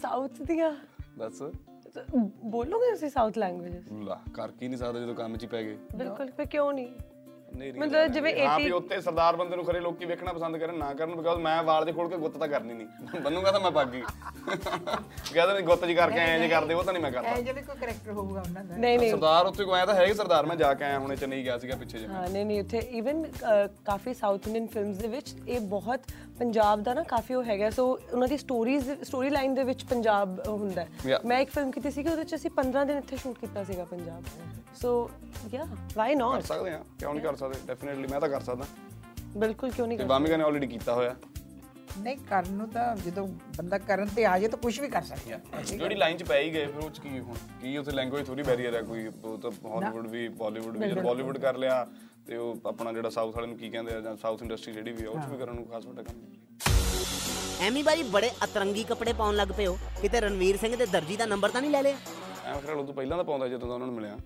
ਸਾਊਥ 0.01 0.41
ਦੀਆਂ। 0.41 0.71
ਦੱਸ। 1.17 1.41
ਬੋਲੋਗੇ 2.45 2.91
ਤੁਸੀਂ 2.91 3.09
ਸਾਊਥ 3.09 3.37
ਲੈਂਗੁਏਜਸ 3.37 3.91
ਲਾ 4.03 4.19
ਕਰ 4.33 4.51
ਕੀ 4.51 4.67
ਨਹੀਂ 4.67 4.77
ਸਕਦਾ 4.77 4.99
ਜਦੋਂ 4.99 5.15
ਕੰਮ 5.15 5.37
'ਚ 5.37 5.43
ਹੀ 5.43 5.47
ਪੈ 5.47 5.63
ਗਏ। 5.63 5.77
ਬਿਲਕੁਲ 5.95 6.31
ਫਿਰ 6.31 6.45
ਕਿਉਂ 6.45 6.71
ਨਹੀਂ? 6.73 6.91
ਨਹੀਂ 7.51 7.71
ਮਤਲਬ 7.73 8.11
ਜਿਵੇਂ 8.11 8.33
ਹਾਂ 8.37 8.55
80 8.55 8.63
ਵੀ 8.63 8.71
ਉੱਤੇ 8.71 8.99
ਸਰਦਾਰ 9.01 9.35
ਬੰਦੇ 9.35 9.55
ਨੂੰ 9.55 9.65
ਖਰੇ 9.65 9.79
ਲੋਕੀ 9.79 10.05
ਵੇਖਣਾ 10.05 10.33
ਪਸੰਦ 10.33 10.57
ਕਰਨ 10.57 10.77
ਨਾ 10.77 10.93
ਕਰਨ 10.93 11.15
ਬਿਕਾਜ਼ 11.15 11.39
ਮੈਂ 11.39 11.61
ਵਾਲ 11.63 11.85
ਦੇ 11.85 11.91
ਖੋਲ 11.91 12.09
ਕੇ 12.09 12.17
ਗੁੱਤ 12.17 12.37
ਤਾਂ 12.37 12.47
ਕਰਨੀ 12.47 12.73
ਨਹੀਂ 12.73 13.19
ਬੰਨੂਗਾ 13.21 13.51
ਤਾਂ 13.51 13.59
ਮੈਂ 13.59 13.71
ਬਾਗੀ 13.71 14.01
ਕਹਿੰਦਾ 14.47 15.53
ਨਹੀਂ 15.53 15.63
ਗੁੱਤ 15.63 15.85
ਜੀ 15.85 15.95
ਕਰਕੇ 15.95 16.19
ਐਂ 16.21 16.39
ਜੇ 16.39 16.47
ਕਰਦੇ 16.47 16.73
ਉਹ 16.73 16.83
ਤਾਂ 16.83 16.93
ਨਹੀਂ 16.93 17.03
ਮੈਂ 17.03 17.11
ਕਰਦਾ। 17.11 17.29
ਇਹ 17.29 17.43
ਜਿਹੜੇ 17.43 17.61
ਕੋਈ 17.61 17.75
ਕੈਰੈਕਟਰ 17.79 18.11
ਹੋਊਗਾ 18.11 18.41
ਉਹਨਾਂ 18.41 18.63
ਦਾ। 18.63 18.77
ਨਹੀਂ 18.77 18.97
ਨਹੀਂ। 18.99 19.09
ਸਰਦਾਰ 19.11 19.45
ਉੱਤੇ 19.45 19.63
ਕੋਈ 19.63 19.73
ਆਇਆ 19.73 19.85
ਤਾਂ 19.85 19.95
ਹੈ 19.95 20.05
ਹੀ 20.05 20.13
ਸਰਦਾਰ 20.13 20.45
ਮੈਂ 20.45 20.55
ਜਾ 20.55 20.73
ਕੇ 20.73 20.83
ਆਇਆ 20.83 20.99
ਹੁਣੇ 20.99 21.15
ਚੇਨਈ 21.15 21.43
ਗਿਆ 21.43 21.57
ਸੀਗਾ 21.57 21.75
ਪਿੱਛੇ 21.75 21.99
ਜੇ 21.99 22.07
ਹਾਂ 22.07 22.27
ਨਹੀਂ 22.29 22.45
ਨਹੀਂ 22.45 22.59
ਉੱਥੇ 22.61 22.77
ਇਵਨ 22.93 23.23
ਕਾਫੀ 23.85 24.13
ਸਾਊਥ 24.13 24.47
ਇੰਡੀਅਨ 24.47 24.67
ਫਿਲਮਸ 24.67 24.97
ਦੇ 24.97 25.07
ਵਿੱਚ 25.07 25.33
ਇਹ 25.47 25.59
ਬਹੁਤ 25.69 26.11
ਪੰਜਾਬ 26.39 26.83
ਦਾ 26.83 26.93
ਨਾ 26.93 27.03
ਕਾਫੀ 27.03 27.33
ਉਹ 27.33 27.43
ਹੈਗਾ 27.43 27.69
ਸੋ 27.69 27.85
ਉਹਨਾਂ 28.11 28.27
ਦੀ 28.27 28.37
ਸਟੋਰੀਜ਼ 28.37 28.89
ਸਟੋਰੀ 29.03 29.29
ਲਾਈਨ 29.29 29.53
ਦੇ 29.53 29.63
ਵਿੱਚ 29.63 29.83
ਪੰਜਾਬ 29.85 30.39
ਹੁੰਦਾ। 30.47 30.81
ਹੈ। 30.81 30.87
Yeah. 31.07 31.27
ਮੈਂ 31.27 31.39
ਇੱਕ 31.39 31.49
ਫਿਲਮ 31.51 31.71
ਕੀਤੀ 31.71 31.91
ਸੀ 31.91 32.03
ਕਿ 32.03 32.09
ਉਹਦੇ 32.09 32.21
ਵਿੱਚ 32.21 32.35
ਅਸੀਂ 32.35 32.51
15 32.55 32.85
ਦਿਨ 32.85 32.97
ਇੱਥੇ 32.97 33.17
ਸ਼ੂਟ 33.17 33.37
ਕੀਤਾ 33.37 33.63
ਸੀਗਾ 33.63 33.83
ਪੰਜਾਬ। 33.85 34.23
ਸੋ 34.81 35.09
ਯਾ 35.53 35.65
ਵਾਈ 35.95 36.13
ਕਰ 36.13 36.17
ਨਾਟ 36.17 36.43
ਸਕਦੇ 36.43 36.71
ਆ 36.73 36.83
ਕਿਉਂ 36.99 37.13
ਨਹੀਂ 37.13 37.23
ਕਰ 37.23 37.35
ਸਕਦੇ 37.41 37.59
ਡੈਫੀਨਿਟਲੀ 37.67 38.07
ਮੈਂ 38.11 38.19
ਤਾਂ 38.21 38.29
ਕਰ 38.29 38.41
ਸਕਦਾ। 38.41 38.65
ਬਿਲਕੁਲ 39.37 39.71
ਕਿਉਂ 39.71 39.87
ਨਹੀਂ 39.87 39.97
ਤੇ 39.97 40.03
ਕਰ 40.03 40.07
ਬਾਮਿਕਾ 40.09 40.37
ਨੇ 40.37 40.43
ਆਲਰੇਡੀ 40.43 40.67
ਕੀਤਾ 40.67 40.93
ਹੋਇਆ। 40.93 41.15
ਨਹੀਂ 41.97 42.17
ਕਰਨ 42.29 42.53
ਨੂੰ 42.53 42.67
ਤਾਂ 42.69 42.95
ਜਦੋਂ 42.97 43.27
ਬੰਦਾ 43.57 43.77
ਕਰਨ 43.77 44.09
ਤੇ 44.15 44.25
ਆ 44.25 44.37
ਜਾਏ 44.39 44.49
ਤਾਂ 44.49 44.59
ਕੁਝ 44.59 44.79
ਵੀ 44.79 44.87
ਕਰ 44.89 45.01
ਸਕਦਾ। 45.03 45.61
ਜਿਹੜੀ 45.63 45.95
ਲਾਈਨ 45.95 46.17
'ਚ 46.17 46.23
ਪੈ 46.23 46.39
ਹੀ 46.41 46.53
ਗਏ 46.53 46.65
ਫਿਰ 46.65 46.83
ਉਹ 46.83 46.89
'ਚ 46.89 46.99
ਕੀ 46.99 47.19
ਹੁਣ? 47.19 47.35
ਕੀ 47.61 47.75
ਉੱਥੇ 47.77 47.91
ਲੈਂਗੁਏਜ 47.91 48.27
ਥੋੜੀ 48.27 48.43
ਬੈਰੀਅਰ 48.43 48.75
ਹੈ 48.75 48.81
ਕੋਈ? 48.81 49.05
ਉਹ 49.23 49.37
ਤਾਂ 49.37 49.51
ਹਾਲੀਵੁੱਡ 49.65 50.07
ਵੀ 50.07 50.27
ਬਾਲੀਵੁੱਡ 50.39 50.77
ਵੀ 50.77 50.89
ਜਦ 50.89 50.99
ਬਾਲੀਵੁੱਡ 51.03 51.37
ਕਰ 51.37 51.57
ਲਿਆ 51.57 51.85
ਤੇ 52.27 52.37
ਉਹ 52.37 52.67
ਆਪਣਾ 52.67 52.93
ਜਿਹੜਾ 52.93 53.09
ਸਾਊਥ 53.09 53.35
ਵਾਲੇ 53.35 53.47
ਨੂੰ 53.47 53.57
ਕੀ 53.57 53.69
ਕਹਿੰਦੇ 53.69 53.95
ਆ 53.95 53.99
ਜਾਂ 54.01 54.15
ਸਾਊਥ 54.21 54.41
ਇੰਡਸਟਰੀ 54.41 54.73
ਜਿਹੜੀ 54.73 54.91
ਵੀ 54.91 55.05
ਆ 55.05 55.09
ਉਹ 55.09 55.19
'ਚ 55.19 55.29
ਵੀ 55.31 55.37
ਕਰਨ 55.37 55.55
ਨੂੰ 55.55 55.65
ਖਾਸ 55.65 55.85
ਵੱਡਾ 55.85 56.03
ਕੰਮ 56.03 56.17
ਨਹੀਂ। 56.17 57.67
ਐਮੀ 57.67 57.83
ਬਾਜੀ 57.83 58.03
ਬੜੇ 58.11 58.29
ਅਤਰੰਗੀ 58.43 58.83
ਕੱਪੜੇ 58.83 59.13
ਪਾਉਣ 59.13 59.35
ਲੱਗ 59.35 59.47
ਪਏ 59.57 59.65
ਹੋ। 59.67 59.77
ਕਿਤੇ 60.01 60.19
ਰਣਵੀਰ 60.21 60.57
ਸਿੰਘ 60.57 60.75
ਦੇ 60.75 60.85
ਦਰਜੀ 60.85 61.15
ਦਾ 61.17 61.25
ਨੰਬਰ 61.25 61.49
ਤਾਂ 61.49 61.61
ਨਹੀਂ 61.61 61.71
ਲੈ 61.71 61.81
ਲਿਆ? 61.81 61.97
ਐਵੇਂ 62.45 62.61
ਖਿਆਲ 62.61 62.77
ਉਦੋਂ 62.79 62.93
ਪਹਿਲਾਂ 62.93 63.17
ਤਾਂ 63.17 63.25
ਪਾਉਂਦਾ 63.25 63.47
ਜਦੋਂ 63.47 63.67
ਦਾ 63.67 63.73
ਉਹਨਾਂ 63.73 63.87
ਨੂੰ 63.87 63.95
ਮਿਲਿਆ। 63.95 64.17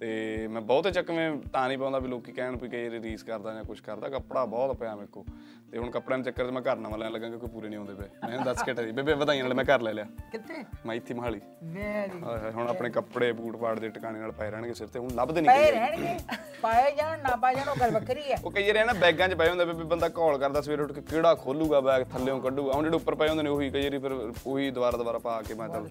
ਤੇ 0.00 0.46
ਮੈਂ 0.48 0.60
ਬਹੁਤੇ 0.60 0.90
ਚੱਕਵੇਂ 0.90 1.30
ਤਾਂ 1.52 1.66
ਨਹੀਂ 1.68 1.78
ਪਾਉਂਦਾ 1.78 1.98
ਵੀ 1.98 2.08
ਲੋਕੀ 2.08 2.32
ਕਹਿਣ 2.32 2.56
ਵੀ 2.56 2.68
ਕਈ 2.68 2.88
ਵਾਰੀ 2.88 3.02
ਰੀਸ 3.02 3.22
ਕਰਦਾ 3.22 3.52
ਜਾਂ 3.54 3.64
ਕੁਝ 3.64 3.80
ਕਰਦਾ 3.80 4.08
ਕੱਪੜਾ 4.08 4.44
ਬਹੁਤ 4.44 4.76
ਪਿਆ 4.76 4.94
ਮੇਰੇ 4.96 5.06
ਕੋ 5.06 5.24
ਤੇ 5.72 5.78
ਹੁਣ 5.78 5.90
ਕੱਪੜਿਆਂ 5.90 6.18
ਦੇ 6.18 6.30
ਚੱਕਰ 6.30 6.46
'ਚ 6.46 6.50
ਮੈਂ 6.50 6.62
ਘਰ 6.62 6.76
ਨਵਾਂ 6.76 6.98
ਲੈਣ 6.98 7.12
ਲੱਗਾ 7.12 7.28
ਕਿਉਂਕਿ 7.28 7.46
ਪੂਰੇ 7.46 7.68
ਨਹੀਂ 7.68 7.78
ਆਉਂਦੇ 7.78 7.94
ਪਏ। 7.94 8.28
ਮੈਂ 8.28 8.38
ਦੱਸ 8.44 8.62
ਕੇ 8.62 8.72
ਟਰੀ 8.74 8.92
ਬੇਬੇ 8.92 9.14
ਵਧਾਈਆਂ 9.14 9.44
ਨਾਲ 9.44 9.54
ਮੈਂ 9.54 9.64
ਘਰ 9.64 9.80
ਲੈ 9.80 9.92
ਲਿਆ। 9.92 10.04
ਕਿੱਥੇ? 10.32 10.64
ਮੈਂ 10.86 10.94
ਇੱਥੇ 10.96 11.14
ਮਹਾਲੀ 11.14 11.40
ਵੈਰੀ 11.74 12.20
ਹੁਣ 12.54 12.68
ਆਪਣੇ 12.68 12.90
ਕੱਪੜੇ 12.90 13.30
ਬੂਟ 13.32 13.56
ਪਾੜ 13.56 13.78
ਦੇ 13.78 13.88
ਟਿਕਾਣੇ 13.88 14.20
ਨਾਲ 14.20 14.32
ਪਏ 14.32 14.50
ਰਹਿਣਗੇ 14.50 14.74
ਸਿਰ 14.74 14.88
ਤੇ 14.88 14.98
ਹੁਣ 14.98 15.10
ਲੱਭਦੇ 15.14 15.40
ਪਏ 15.40 15.46
ਨਹੀਂ 15.48 15.72
ਰਹਿਣਗੇ 15.72 16.16
ਪਾਏ 16.62 16.90
ਜਾਣ 16.96 17.20
ਨਾ 17.22 17.36
ਪਾਏ 17.36 17.54
ਜਾਣ 17.54 17.68
ਉਹ 17.68 17.76
ਗੱਲ 17.80 17.90
ਵੱਖਰੀ 17.90 18.30
ਹੈ। 18.30 18.36
ਉਹ 18.44 18.50
ਕਈ 18.50 18.72
ਨਾ 18.72 18.92
ਬੈਗਾਂ 18.92 19.28
'ਚ 19.28 19.34
ਪਏ 19.34 19.48
ਹੁੰਦੇ 19.48 19.64
ਵੀ 19.64 19.84
ਬੰਦਾ 19.84 20.08
ਕਾਲ 20.08 20.38
ਕਰਦਾ 20.38 20.60
ਸਵੇਰੇ 20.60 20.82
ਉੱਠ 20.82 20.92
ਕੇ 20.92 21.00
ਕਿਹੜਾ 21.00 21.34
ਖੋਲੂਗਾ 21.34 21.80
ਬੈਗ 21.80 22.04
ਥੱਲੇੋਂ 22.12 22.40
ਕੱਢੂਗਾ। 22.40 22.72
ਹੁਣ 22.72 22.84
ਜਿਹੜੇ 22.84 22.96
ਉੱਪਰ 22.96 23.14
ਪਏ 23.14 23.28
ਹੁੰਦੇ 23.28 23.42
ਨੇ 23.42 23.50
ਉਹੀ 23.50 23.70
ਕਈ 23.70 23.82
ਵਾਰੀ 23.82 23.98
ਫਿਰ 23.98 24.12
ਉਹੀ 24.46 24.70
ਦੁਬਾਰਾ 24.70 24.96
ਦੁਬਾਰਾ 24.96 25.18
ਪਾ 25.18 25.40
ਕੇ 25.42 25.54
ਮੈਂ 25.54 25.68
ਚੱਲ 25.68 25.88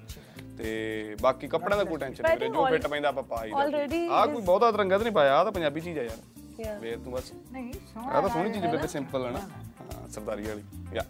ਤੇ 0.59 1.15
ਬਾਕੀ 1.21 1.47
ਕੱਪੜਿਆਂ 1.47 1.77
ਦਾ 1.77 1.83
ਕੋਈ 1.83 1.97
ਟੈਨਸ਼ਨ 1.97 2.23
ਨਹੀਂ 2.23 2.37
ਵੀਰੇ, 2.37 2.49
ਜੋ 2.49 2.65
ਫਿੱਟ 2.65 2.87
ਪੈਂਦਾ 2.87 3.09
ਆਪਾਂ 3.09 3.23
ਪਾ 3.23 3.45
ਹੀ 3.45 3.51
already 3.51 4.11
ਆ 4.11 4.25
ਕੋਈ 4.25 4.41
ਬਹੁਤਾ 4.41 4.69
ਰੰਗਾ 4.69 4.97
ਤਾਂ 4.97 5.03
ਨਹੀਂ 5.05 5.13
ਪਾਇਆ 5.13 5.37
ਆ 5.37 5.43
ਤਾਂ 5.43 5.51
ਪੰਜਾਬੀ 5.51 5.81
ਚੀਜ਼ 5.81 5.99
ਆ 5.99 6.03
ਯਾਰ. 6.03 6.79
ਵੇਰ 6.79 6.97
ਤੂੰ 6.97 7.13
ਬਸ। 7.13 7.33
ਨਹੀਂ 7.51 7.69
ਆ 7.69 7.77
ਸੋਹਣਾ 7.93 8.21
ਤਾਂ 8.21 8.29
ਸੋਹਣੀ 8.29 8.53
ਚੀਜ਼ 8.53 8.65
ਬੇਬੇ 8.65 8.87
ਸਿੰਪਲ 8.87 9.25
ਹੈ 9.25 9.31
ਨਾ। 9.31 9.39
ਹਾਂ 9.39 10.07
ਸਰਦਾਰੀ 10.07 10.43
ਵਾਲੀ। 10.43 10.63
ਯਾ। 10.93 11.01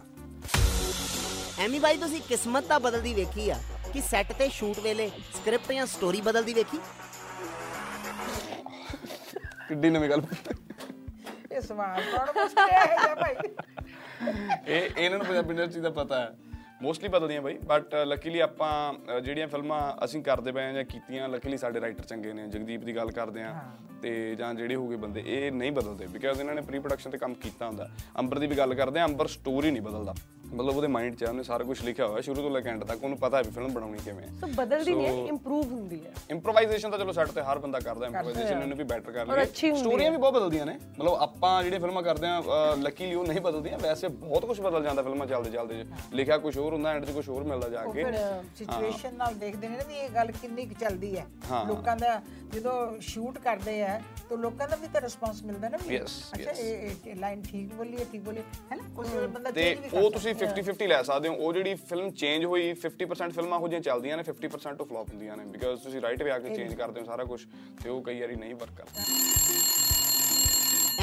ਐਮੀ 1.60 1.80
ਬਾਈ 1.80 1.98
ਤੁਸੀਂ 1.98 2.22
ਕਿਸਮਤ 2.22 2.64
ਤਾਂ 2.64 2.80
ਬਦਲਦੀ 2.80 3.14
ਵੇਖੀ 3.14 3.50
ਆ 3.50 3.56
ਕਿ 3.94 4.02
ਸੈੱਟ 4.02 4.32
ਤੇ 4.32 4.50
ਸ਼ੂਟ 4.50 4.80
ਵੇਲੇ 4.80 5.10
ਸਕ੍ਰਿਪਟ 5.10 5.72
ਜਾਂ 5.72 5.86
ਸਟੋਰੀ 5.86 6.22
ਬਦਲਦੀ 6.22 6.54
ਵੇਖੀ? 6.54 6.80
ਕਿੱਡੀ 9.68 9.90
ਨਵੀਂ 9.90 10.10
ਗੱਲ। 10.10 10.22
ਇਹ 11.52 11.62
ਸਵਾਲ 11.62 12.02
ਕੌਣ 12.02 12.26
ਪੁੱਛਦਾ 12.26 12.68
ਹੈ 12.68 13.16
ਭਾਈ। 13.16 13.36
ਇਹ 14.68 14.90
ਇਹਨਾਂ 14.98 15.18
ਨੂੰ 15.18 15.28
ਪੰਜਾਬੀ 15.28 15.56
ਇੰਡਸਟਰੀ 15.56 15.82
ਦਾ 15.82 15.90
ਪਤਾ 15.90 16.20
ਹੈ। 16.22 16.36
ਮੋਸਟਲੀ 16.82 17.10
ਬਦਲਦੀਆਂ 17.10 17.42
ਬਾਈ 17.42 17.58
ਬਟ 17.68 17.96
ਲੱਕੀਲੀ 18.06 18.40
ਆਪਾਂ 18.40 19.20
ਜਿਹੜੀਆਂ 19.22 19.48
ਫਿਲਮਾਂ 19.48 19.80
ਅਸੀਂ 20.06 20.22
ਕਰਦੇ 20.24 20.52
ਪਏ 20.52 20.64
ਆ 20.64 20.72
ਜਾਂ 20.74 20.84
ਕੀਤੀਆਂ 20.84 21.28
ਲੱਕੀਲੀ 21.30 21.58
ਸਾਡੇ 21.58 21.82
ਰਾਈਟਰ 21.82 22.04
ਚੰਗੇ 22.04 22.34
ਨੇ 22.34 22.48
ਜਗਦੀਪ 22.48 22.84
ਦੀ 22.84 22.96
ਗੱਲ 22.96 23.12
ਕਰਦੇ 23.12 23.44
ਆ 23.44 23.54
ਤੇ 24.02 24.36
ਜਾਂ 24.36 24.54
ਜਿਹੜੇ 24.54 24.76
ਹੋਗੇ 24.76 24.96
ਬੰਦੇ 24.96 25.24
ਇਹ 25.26 25.52
ਨਹੀਂ 25.52 25.72
ਬਦਲਦੇ 25.72 26.08
ਬਿਕਾਜ਼ 26.08 26.40
ਇਹਨਾਂ 26.40 26.56
ਨੇ 26.56 26.62
ਪ੍ਰੀ 26.62 26.80
ਪ੍ਰੋਡਕਸ਼ਨ 26.80 27.12
ਤੇ 27.12 27.18
ਕੰਮ 27.18 27.34
ਕੀਤਾ 27.34 27.68
ਹੁੰਦਾ। 27.68 27.90
ਅੰਬਰ 28.20 28.40
ਦੀ 28.40 28.48
ਵੀ 28.48 28.58
ਗੱਲ 28.58 28.74
ਕਰਦੇ 28.74 29.00
ਆ 29.00 29.06
ਅੰਬਰ 29.06 29.28
ਸਟੋਰੀ 29.28 29.72
ਨਹੀਂ 29.72 29.82
ਬਦਲਦਾ। 29.82 30.14
ਮਤਲਬ 30.52 30.76
ਉਹਦੇ 30.76 30.88
ਮਾਈਂਡ 30.88 31.16
'ਚ 31.16 31.24
ਉਹਨੇ 31.24 31.44
ਸਾਰਾ 31.44 31.64
ਕੁਝ 31.64 31.82
ਲਿਖਿਆ 31.84 32.06
ਹੋਇਆ 32.08 32.22
ਸ਼ੁਰੂ 32.22 32.42
ਤੋਂ 32.42 32.50
ਲੈ 32.52 32.60
ਕੇ 32.62 32.70
ਐਂਡ 32.70 32.84
ਤੱਕ 32.84 33.04
ਉਹਨੂੰ 33.04 33.18
ਪਤਾ 33.18 33.38
ਹੈ 33.38 33.44
ਵੀ 33.44 33.52
ਫਿਲਮ 33.52 33.74
ਬਣਾਉਣੀ 33.74 33.98
ਕਿਵੇਂ 34.06 34.24
ਹੈ। 34.24 34.30
ਸੋ 34.40 34.48
ਬਦਲਦੀ 34.56 34.94
ਨਹੀਂ 34.96 35.08
So- 35.10 35.28
ਇੰਪਰੂਵ 35.28 35.72
ਹੁੰਦੀ 35.72 36.00
ਹੈ। 36.06 36.12
ਇੰਪਰੋਵਾਈਜ਼ੇਸ਼ਨ 36.30 36.92
ਤਾਂ 36.92 37.00
ਚਲੋ 37.00 37.12
ਸੈੱਟ 37.12 37.32
ਤੇ 37.32 37.42
ਹਰ 37.42 37.60
ਬੰਦਾ 37.60 37.80
ਕਰਦਾ 37.80 38.06
ਇੰਪਰੋਵਾਈਜ਼ੇਸ਼ਨ 38.06 38.62
ਇਹਨੂੰ 38.62 38.78
ਵੀ 38.78 38.84
ਬੈਟਰ 38.84 39.12
ਕਰ 39.12 39.28
ਲਈ 39.28 39.46
ਸਟੋਰੀਆਂ 39.76 40.12
ਵੀ 40.12 40.18
ਬਹੁਤ 40.18 40.34
ਬਦਲਦੀਆਂ 40.34 40.66
ਨੇ। 40.66 40.74
ਮਤਲਬ 41.00 41.14
ਆਪਾਂ 41.20 41.52
ਜਿਹੜੀਆਂ 41.64 41.80
ਫਿਲਮਾਂ 41.82 42.04
ਕਰਦੇ 42.04 42.28
ਆ 42.28 42.42
ਲੱਕੀਲੀ 42.78 43.16
ਉਹ 43.16 43.26
ਨਹੀਂ 43.26 43.42
ਬਦਲਦੀਆਂ 43.42 43.78
ਵੈਸੇ 43.80 44.08
ਬਹੁਤ 44.08 44.46
ਕੁਝ 44.46 44.60
ਬਦਲ 44.62 44.84
ਜਾਂਦਾ 44.84 45.04
ਫਿਲਮਾਂ 45.04 45.28
ਚੱਲਦੇ 45.28 45.52
ਚੱਲਦੇ 45.52 45.84
ਲਿਖਿਆ 46.14 46.38
ਕੁਝ 46.38 46.58
ਹੋਰ 46.58 46.74
ਹੁੰਦਾ 46.74 46.92
ਐਂਡ 46.92 47.06
'ਚ 47.06 47.12
ਕੁਝ 47.12 47.28
ਹੋਰ 47.30 47.44
ਮਿਲਦਾ 47.44 47.70
ਜਾ 47.70 47.86
ਕੇ। 47.86 48.06
ਸਿਚੁਏਸ਼ਨ 48.56 49.16
ਨਾਲ 49.16 49.34
ਦੇਖਦੇ 49.36 49.68
ਨੇ 49.68 49.78
ਨਾ 49.78 49.84
ਵੀ 49.88 49.96
ਇਹ 49.96 50.10
ਗੱਲ 50.10 50.32
ਕਿੰਨੀ 50.32 50.66
ਕੁ 50.66 50.76
ਚੱਲਦੀ 50.80 51.16
ਹੈ। 51.18 51.26
ਹਾਂ। 51.52 51.66
ਲੋਕਾਂ 51.66 51.96
ਦਾ 51.98 52.20
ਜਦੋਂ 52.54 52.76
ਸ਼ੂਟ 53.02 53.38
ਕਰਦੇ 53.38 53.82
ਆ 53.84 54.00
ਤਾਂ 54.30 54.38
ਲੋਕਾਂ 54.38 54.68
ਦਾ 54.68 54.76
ਵੀ 54.76 54.88
ਤਾਂ 54.94 55.02
ਰਿਸਪਾਂਸ 55.02 55.44
ਮਿਲਦਾ 55.44 55.70
ਨਾ 55.70 55.78
ਵੀ 55.88 56.00
ਅੱਛਾ. 56.02 56.52
ਇਹ 56.52 57.16
ਲਾਈਨ 57.16 57.42
ਠੀਕ 57.42 57.74
ਬੋਲੀ 57.74 57.98
ਹੈ 57.98 58.06
ਠੀਕ 58.12 58.22
ਬੋਲੀ 58.22 58.42
ਹੈ 58.72 58.76
ਨਾ? 58.76 58.84
ਕੁਝ 58.96 59.08
ਬੰਦਾ 59.28 59.52
ਤੇ 59.52 59.76
ਉਹ 59.94 60.10
ਤੁਸੀਂ 60.12 60.34
50 60.40 60.64
50 60.64 60.88
ਲੈ 60.88 61.02
ਸਕਦੇ 61.04 61.30
ਹੋ। 61.30 61.34
ਉਹ 61.34 61.54
ਜਿਹੜੀ 61.54 61.76
ਫਿਲਮ 61.76 62.10
ਚੇਂਜ 62.12 62.46
ਹੋਈ 62.46 62.74
50% 62.74 63.32
ਫਿਲਮਾਂ 63.32 63.60
ਹੋ 63.60 63.68
ਜਿਹੀਆਂ 63.68 63.82
ਚੱਲਦੀਆਂ 63.82 64.18
ਨੇ 64.18 64.24
50% 64.24 64.78
ਤੋਂ 64.78 64.86
ਫਲॉप 64.86 65.12
ਹੁੰਦੀਆਂ 65.12 65.38
ਨੇ। 65.38 65.46
ਬਿਕਾਜ਼ 65.46 65.82
ਤੁਸੀਂ 65.82 66.02
ਰਾਈਟ 66.02 66.24
ਵੇ 66.24 66.32
ਆ 66.32 66.40
ਕੇ 66.40 66.56
ਚੇਂਜ 66.56 66.74
ਕਰਦੇ 66.74 67.00
ਹੋ 67.00 67.06
ਸਾਰਾ 67.06 67.24
ਕੁਝ 67.24 67.46
ਤੇ 67.84 67.90
ਉਹ 67.90 68.02
ਕਈ 68.02 68.22
ਵਾਰੀ 68.22 68.36
ਨਹੀਂ 68.36 68.56
ਵਰਕ 68.56 68.70
ਕਰਦਾ। 68.78 69.04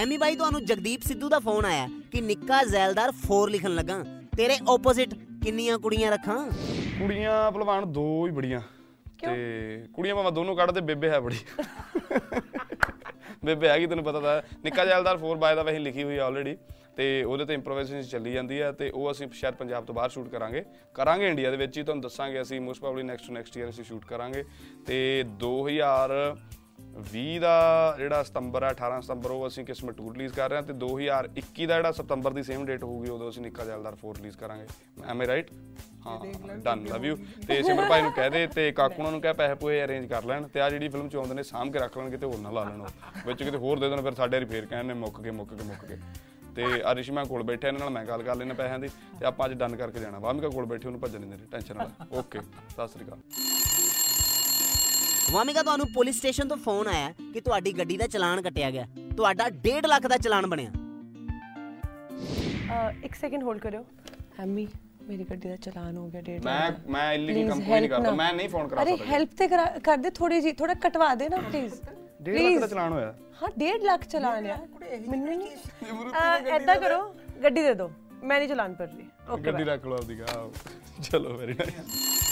ਐਮੀ 0.03 0.17
ਬਾਈ 0.17 0.37
ਤੁਹਾਨੂੰ 0.37 0.65
ਜਗਦੀਪ 0.65 1.03
ਸਿੱਧੂ 1.03 1.29
ਦਾ 1.29 1.39
ਫੋਨ 1.39 1.65
ਆਇਆ 1.65 1.89
ਕਿ 2.13 2.21
ਨਿੱਕਾ 2.21 2.63
ਜ਼ੈਲਦਾਰ 2.65 3.11
4 3.11 3.49
ਲਿਖਣ 3.51 3.75
ਲੱਗਾ। 3.75 4.05
ਤੇਰੇ 4.37 4.57
ਆਪੋਜ਼ਿਟ 4.69 5.15
ਕਿੰਨੀਆਂ 5.15 5.79
ਕੁੜੀਆਂ 5.79 6.13
ਰੱਖਾਂ? 6.13 6.51
ਕੁੜੀਆਂ 6.99 7.51
ਭਲਵਾਨ 7.53 7.93
ਦੋ 7.93 8.27
ਹੀ 8.27 8.33
ਬੜੀਆਂ। 8.33 8.61
ਤੇ 9.23 9.85
ਕੁੜੀਆਂ 9.95 10.15
ਭਾਵੇਂ 10.15 10.33
ਦੋਨੋਂ 10.33 10.57
ਕੱਢਦੇ 10.57 10.81
ਬੇਬੇ 10.81 11.11
ਹੈ 11.11 11.21
ਬੜੀ। 11.21 11.37
ਬੇਬੇ 13.47 13.69
ਹੈਗੀ 13.69 13.87
ਤੈਨੂੰ 13.87 14.05
ਪਤਾ 14.05 14.21
ਤਾਂ 14.21 14.35
ਹੈ। 14.37 14.43
ਨਿੱਕਾ 14.65 14.85
ਜੈਲਦਾਰ 14.85 15.19
4 15.21 15.37
ਬਾਏ 15.39 15.55
ਦਾ 15.55 15.63
ਵਹੀ 15.63 15.79
ਲਿਖੀ 15.79 16.03
ਹੋਈ 16.03 16.19
ਆਲਰੇਡੀ 16.19 16.57
ਤੇ 16.97 17.07
ਉਹਦੇ 17.25 17.45
ਤੇ 17.45 17.55
ਇੰਪਰੋਵਾਈਜ਼ੇਸ਼ਨ 17.55 18.09
ਚੱਲੀ 18.11 18.33
ਜਾਂਦੀ 18.33 18.61
ਹੈ 18.61 18.71
ਤੇ 18.73 18.91
ਉਹ 18.91 19.11
ਅਸੀਂ 19.11 19.29
ਸ਼ਾਇਦ 19.33 19.55
ਪੰਜਾਬ 19.55 19.85
ਤੋਂ 19.85 19.95
ਬਾਹਰ 19.95 20.11
ਸ਼ੂਟ 20.11 20.29
ਕਰਾਂਗੇ 20.29 20.65
ਕਰਾਂਗੇ 20.95 21.29
ਇੰਡੀਆ 21.29 21.51
ਦੇ 21.51 21.57
ਵਿੱਚ 21.57 21.79
ਹੀ, 21.79 21.83
ਤੁਹਾਨੂੰ 21.83 22.03
ਦੱਸਾਂਗੇ 22.03 22.41
ਅਸੀਂ 22.43 22.61
most 22.61 22.81
probably 22.81 23.03
next 23.05 23.27
to 23.27 23.33
next 23.33 23.57
year 23.57 23.69
ਅਸੀਂ 23.69 23.85
ਸ਼ੂਟ 23.85 24.05
ਕਰਾਂਗੇ 24.05 24.45
ਤੇ 24.87 25.23
2020 26.79 27.39
ਦਾ 27.41 27.53
ਜਿਹੜਾ 27.99 28.23
ਸਤੰਬਰ 28.23 28.65
ਹੈ 28.65 28.71
18 28.71 29.01
ਸਤੰਬਰ 29.03 29.31
ਉਹ 29.31 29.47
ਅਸੀਂ 29.47 29.65
ਕਿਸਮਤ 29.65 30.01
2 30.01 30.13
ਰਿਲੀਜ਼ 30.13 30.33
ਕਰ 30.33 30.51
ਰਹੇ 30.51 30.57
ਹਾਂ 30.57 30.63
ਤੇ 30.63 30.73
2021 30.83 31.67
ਦਾ 31.67 31.77
ਜਿਹੜਾ 31.77 31.93
ਸਤੰਬਰ 31.93 32.33
ਦੀ 32.33 32.43
ਸੇਮ 32.43 32.65
ਡੇਟ 32.67 32.85
ਹੋਊਗੀ 32.85 33.11
ਉਦੋਂ 33.11 33.31
ਅਸੀਂ 33.31 33.43
ਨਿੱਕਾ 33.43 33.65
ਜੈਲਦਾਰ 33.65 33.97
4 34.05 34.13
ਰਿਲੀਜ਼ 34.17 34.37
ਕਰਾਂਗੇ। 34.37 34.67
ਐਮ 35.07 35.21
ਆਈ 35.21 35.27
ਰਾਈਟ 35.27 35.51
ਹਾਂ 36.07 36.19
ਡਨ 36.59 36.85
ਲਵ 36.85 37.05
ਯੂ 37.05 37.17
ਤੇ 37.49 37.63
ਸਿਮਰ 37.63 37.89
ਭਾਈ 37.89 38.03
ਨੂੰ 38.03 38.13
ਕਹਿ 38.13 38.31
ਦੇ 38.31 38.47
ਤੇ 38.47 38.71
ਕਾਕੂ 38.77 38.99
ਉਹਨਾਂ 38.99 39.13
ਨੂੰ 39.13 39.21
ਕਹਿ 39.21 39.33
ਪੈਸੇ 39.35 39.55
ਪੂਏ 39.55 39.83
ਅਰੇਂਜ 39.85 40.07
ਕਰ 40.09 40.25
ਲੈਣ 40.25 40.47
ਤੇ 40.49 40.61
ਆ 40.61 40.69
ਜਿਹੜੀ 40.71 40.89
ਫਿਲਮ 40.89 41.09
ਚ 41.09 41.17
ਆਉਂਦੇ 41.17 41.35
ਨੇ 41.35 41.43
ਸਾਂਭ 41.43 41.73
ਕੇ 41.73 41.79
ਰੱਖ 41.79 41.99
ਲੈਣ 41.99 42.11
ਕਿਤੇ 42.11 42.27
ਹੋਰ 42.27 42.39
ਨਾ 42.39 42.51
ਲਾ 42.51 42.65
ਲੈਣ। 42.65 42.83
ਵਿੱਚ 43.27 43.43
ਕਿਤੇ 43.43 43.57
ਹੋਰ 43.57 43.79
ਦੇ 43.79 43.89
ਦੇਣ 43.89 44.03
ਫਿਰ 44.03 44.15
ਸਾਡੇ 44.15 44.37
ਵਾਰੀ 44.37 44.45
ਫੇਰ 44.45 44.67
ਕਹਿਣ 44.67 44.87
ਨੇ 44.87 44.95
ਮੁੱਕ 44.95 45.21
ਗਏ 45.21 45.31
ਮੁੱਕ 45.31 45.55
ਗਏ 45.55 45.65
ਮੁੱਕ 45.69 45.85
ਗਏ। 45.85 45.99
ਤੇ 46.57 46.65
ਆ 46.85 46.95
ਰਿਸ਼ਮਾ 46.95 47.25
ਕੋਲ 47.25 47.43
ਬੈਠੇ 47.43 47.69
ਇਹਨਾਂ 47.69 47.81
ਨਾਲ 47.81 47.91
ਮੈਂ 47.91 48.05
ਗੱਲ 48.05 48.23
ਕਰ 48.23 48.37
ਲੈਣਾ 48.37 48.55
ਪੈਸਿਆਂ 48.55 48.79
ਦੀ 48.79 48.89
ਤੇ 49.21 49.27
ਆਪਾਂ 49.27 49.47
ਅੱਜ 49.47 49.55
ਡਨ 49.55 49.77
ਕਰਕੇ 49.77 50.01
ਜਾਣਾ। 50.01 50.19
ਵਾਮਿਕਾ 50.19 50.49
ਕੋਲ 50.49 50.67
ਬੈਠੀ 50.67 50.87
ਉਹਨੂੰ 50.87 51.01
ਭੱਜਣ 51.01 51.21
ਨਹੀਂ 51.21 51.31
ਦੇ 51.31 51.47
ਟੈਨਸ਼ਨ 51.51 51.77
ਨਾਲ 51.77 51.91
ਓਕੇ 52.13 52.41
ਸਤਿ 52.41 52.89
ਸ੍ਰੀ 52.89 53.05
ਅਕਾਲ। 53.05 53.19
ਵਾਮਿਕਾ 55.33 55.63
ਤੁਹਾਨੂੰ 55.63 55.87
ਪੁਲਿਸ 55.95 56.17
ਸਟੇਸ਼ਨ 56.19 56.49
ਤੋਂ 56.49 56.57
ਫੋਨ 56.57 56.87
ਆਇਆ 56.89 57.13
ਕਿ 57.35 57.41
ਤੁਹਾਡੀ 57.41 57.73
ਗੱਡੀ 57.73 57.97
ਦਾ 57.97 58.07
ਚਲਾਨ 58.07 58.43
ਕੱਟਿਆ 58.43 58.71
ਗਿਆ। 58.71 58.87
ਤੁਹਾਡਾ 59.17 59.49
1.5 59.59 59.87
ਲੱਖ 59.87 60.07
ਦਾ 60.07 60.17
ਚਲਾਨ 60.17 60.47
ਬਣਿਆ। 60.47 60.71
ਇੱਕ 63.05 63.15
ਸੈਕਿੰਡ 63.15 63.43
ਹੋਲਡ 63.43 63.59
ਕਰਿਓ। 63.61 63.85
ਐਮੀ 64.41 64.67
ਮੇਰੀ 65.03 65.25
ਗੱਡੀ 65.25 65.49
ਦਾ 65.49 65.57
ਚਲਾਨ 65.57 65.97
ਹੋ 65.97 66.09
ਗਿਆ 66.09 66.21
ਡੇਢ 66.21 66.45
ਮੈਂ 66.45 66.71
ਮੈਂ 66.89 67.13
ਇਲੀਗਲ 67.13 67.53
ਕੋਈ 67.53 67.81
ਨਹੀਂ 67.81 67.89
ਕਰਦਾ। 67.91 68.11
ਮੈਂ 68.11 68.33
ਨਹੀਂ 68.35 68.49
ਫੋਨ 68.49 68.69
ਕਰਾ 68.69 68.83
ਅਰੇ 68.83 68.97
ਸਕਦਾ। 68.97 69.11
ਹੈਲਪ 69.13 69.31
ਤੇ 69.39 69.49
ਕਰਾ- 69.49 69.97
ਦੇ 69.97 70.11
ਥੋੜੀ 70.11 70.41
ਜੀ 70.41 70.53
ਥੋੜਾ 70.53 70.75
ਕਟਵਾ 70.75 71.15
ਦੇ 71.15 71.29
ਨਾ 71.29 71.37
ਪਲੀਜ਼ 71.43 71.75
ਡੇਢ 72.23 72.41
ਲੱਖ 72.41 72.61
ਦਾ 72.61 72.67
ਚਲਾਨ 72.67 72.93
ਹੋਇਆ। 72.93 73.15
ਹਾਂ 73.43 73.49
1.5 73.59 73.83
ਲੱਖ 73.85 74.05
ਚਲਾਨ 74.07 74.47
ਆ। 74.47 74.57
ਮੈਨੂੰ 75.09 75.27
ਨਹੀਂ 75.29 75.51
ਐਦਾਂ 76.53 76.77
ਕਰੋ 76.77 77.01
ਗੱਡੀ 77.43 77.63
ਦੇ 77.63 77.75
ਦਿਓ। 77.75 77.91
ਮੈਂ 78.23 78.39
ਨਹੀਂ 78.39 78.49
ਚਲਾਨ 78.49 78.75
ਕਰ 78.75 78.87
ਰਹੀ। 78.87 79.07
ਓਕੇ 79.31 79.43
ਗੱਡੀ 79.43 79.65
ਰੱਖ 79.65 79.87
ਲਓ 79.87 79.97
ਆਪਦੀ 79.97 80.19
ਚਲੋ 81.03 81.37
very 81.37 81.53
nice 81.53 82.26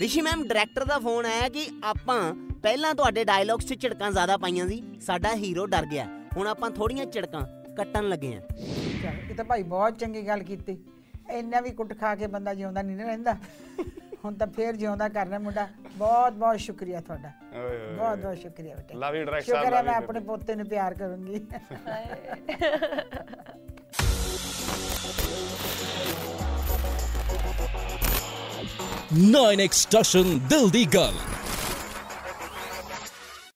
Rishi 0.00 0.20
ma'am 0.20 0.42
director 0.48 0.84
ਦਾ 0.84 0.98
ਫੋਨ 0.98 1.26
ਆਇਆ 1.26 1.48
ਕਿ 1.48 1.66
ਆਪਾਂ 1.84 2.34
ਪਹਿਲਾਂ 2.62 2.94
ਤੁਹਾਡੇ 2.94 3.24
ਡਾਇਲੌਗਸ 3.24 3.64
'ਚ 3.64 3.74
ਝਿੜਕਾਂ 3.80 4.10
ਜ਼ਿਆਦਾ 4.10 4.36
ਪਾਈਆਂ 4.36 4.66
ਸੀ 4.68 4.82
ਸਾਡਾ 5.00 5.34
ਹੀਰੋ 5.34 5.66
ਡਰ 5.66 5.86
ਗਿਆ। 5.86 6.04
ਹੁਣ 6.36 6.46
ਆਪਾਂ 6.46 6.70
ਥੋੜੀਆਂ 6.70 7.06
ਝਿੜਕਾਂ 7.06 7.40
ਕੱਟਣ 7.76 8.08
ਲੱਗੇ 8.08 8.34
ਆਂ 8.34 8.40
ਇਹ 9.30 9.34
ਤਾਂ 9.34 9.44
ਭਾਈ 9.44 9.62
ਬਹੁਤ 9.62 9.98
ਚੰਗੀ 9.98 10.26
ਗੱਲ 10.26 10.42
ਕੀਤੀ। 10.42 10.78
ਇੰਨਾ 11.30 11.60
ਵੀ 11.60 11.70
ਕੁੱਟ 11.70 11.98
ਖਾ 12.00 12.14
ਕੇ 12.14 12.26
ਬੰਦਾ 12.26 12.54
ਜਿਉਂਦਾ 12.54 12.82
ਨਹੀਂ 12.82 12.96
ਨਾ 12.96 13.04
ਰਹਿੰਦਾ। 13.04 13.34
ਹੁਣ 14.24 14.34
ਤਾਂ 14.34 14.46
ਫੇਰ 14.46 14.76
ਜਿਉਂਦਾ 14.76 15.08
ਕਰਨਾ 15.08 15.38
ਮੁੰਡਾ। 15.38 15.68
ਬਹੁਤ 15.96 16.32
ਬਹੁਤ 16.32 16.60
ਸ਼ੁਕਰੀਆ 16.60 17.00
ਤੁਹਾਡਾ। 17.00 17.32
ਬਹੁਤ 17.96 18.18
ਬਹੁਤ 18.18 18.38
ਸ਼ੁਕਰੀਆ 18.38 18.74
ਬੇਟੇ। 18.74 18.94
You, 18.94 19.02
director 19.02 19.46
ਸਾਹਿਬ, 19.46 19.64
ਸ਼ੁਕਰ 19.64 19.76
ਹੈ 19.76 19.82
ਮੈਂ 19.82 19.94
ਆਪਣੇ 19.94 20.20
ਪੋਤੇ 20.20 20.54
ਨੂੰ 20.54 20.66
ਪਿਆਰ 20.66 20.94
ਕਰੂੰਗੀ। 20.94 21.46
ਨਾਈਨ 29.16 29.60
ਐਕਸਟ੍ਰੈਸ਼ਨ 29.60 30.38
ਦਿਲ 30.38 30.68
ਦੀ 30.70 30.84
ਗੱਲ 30.84 31.14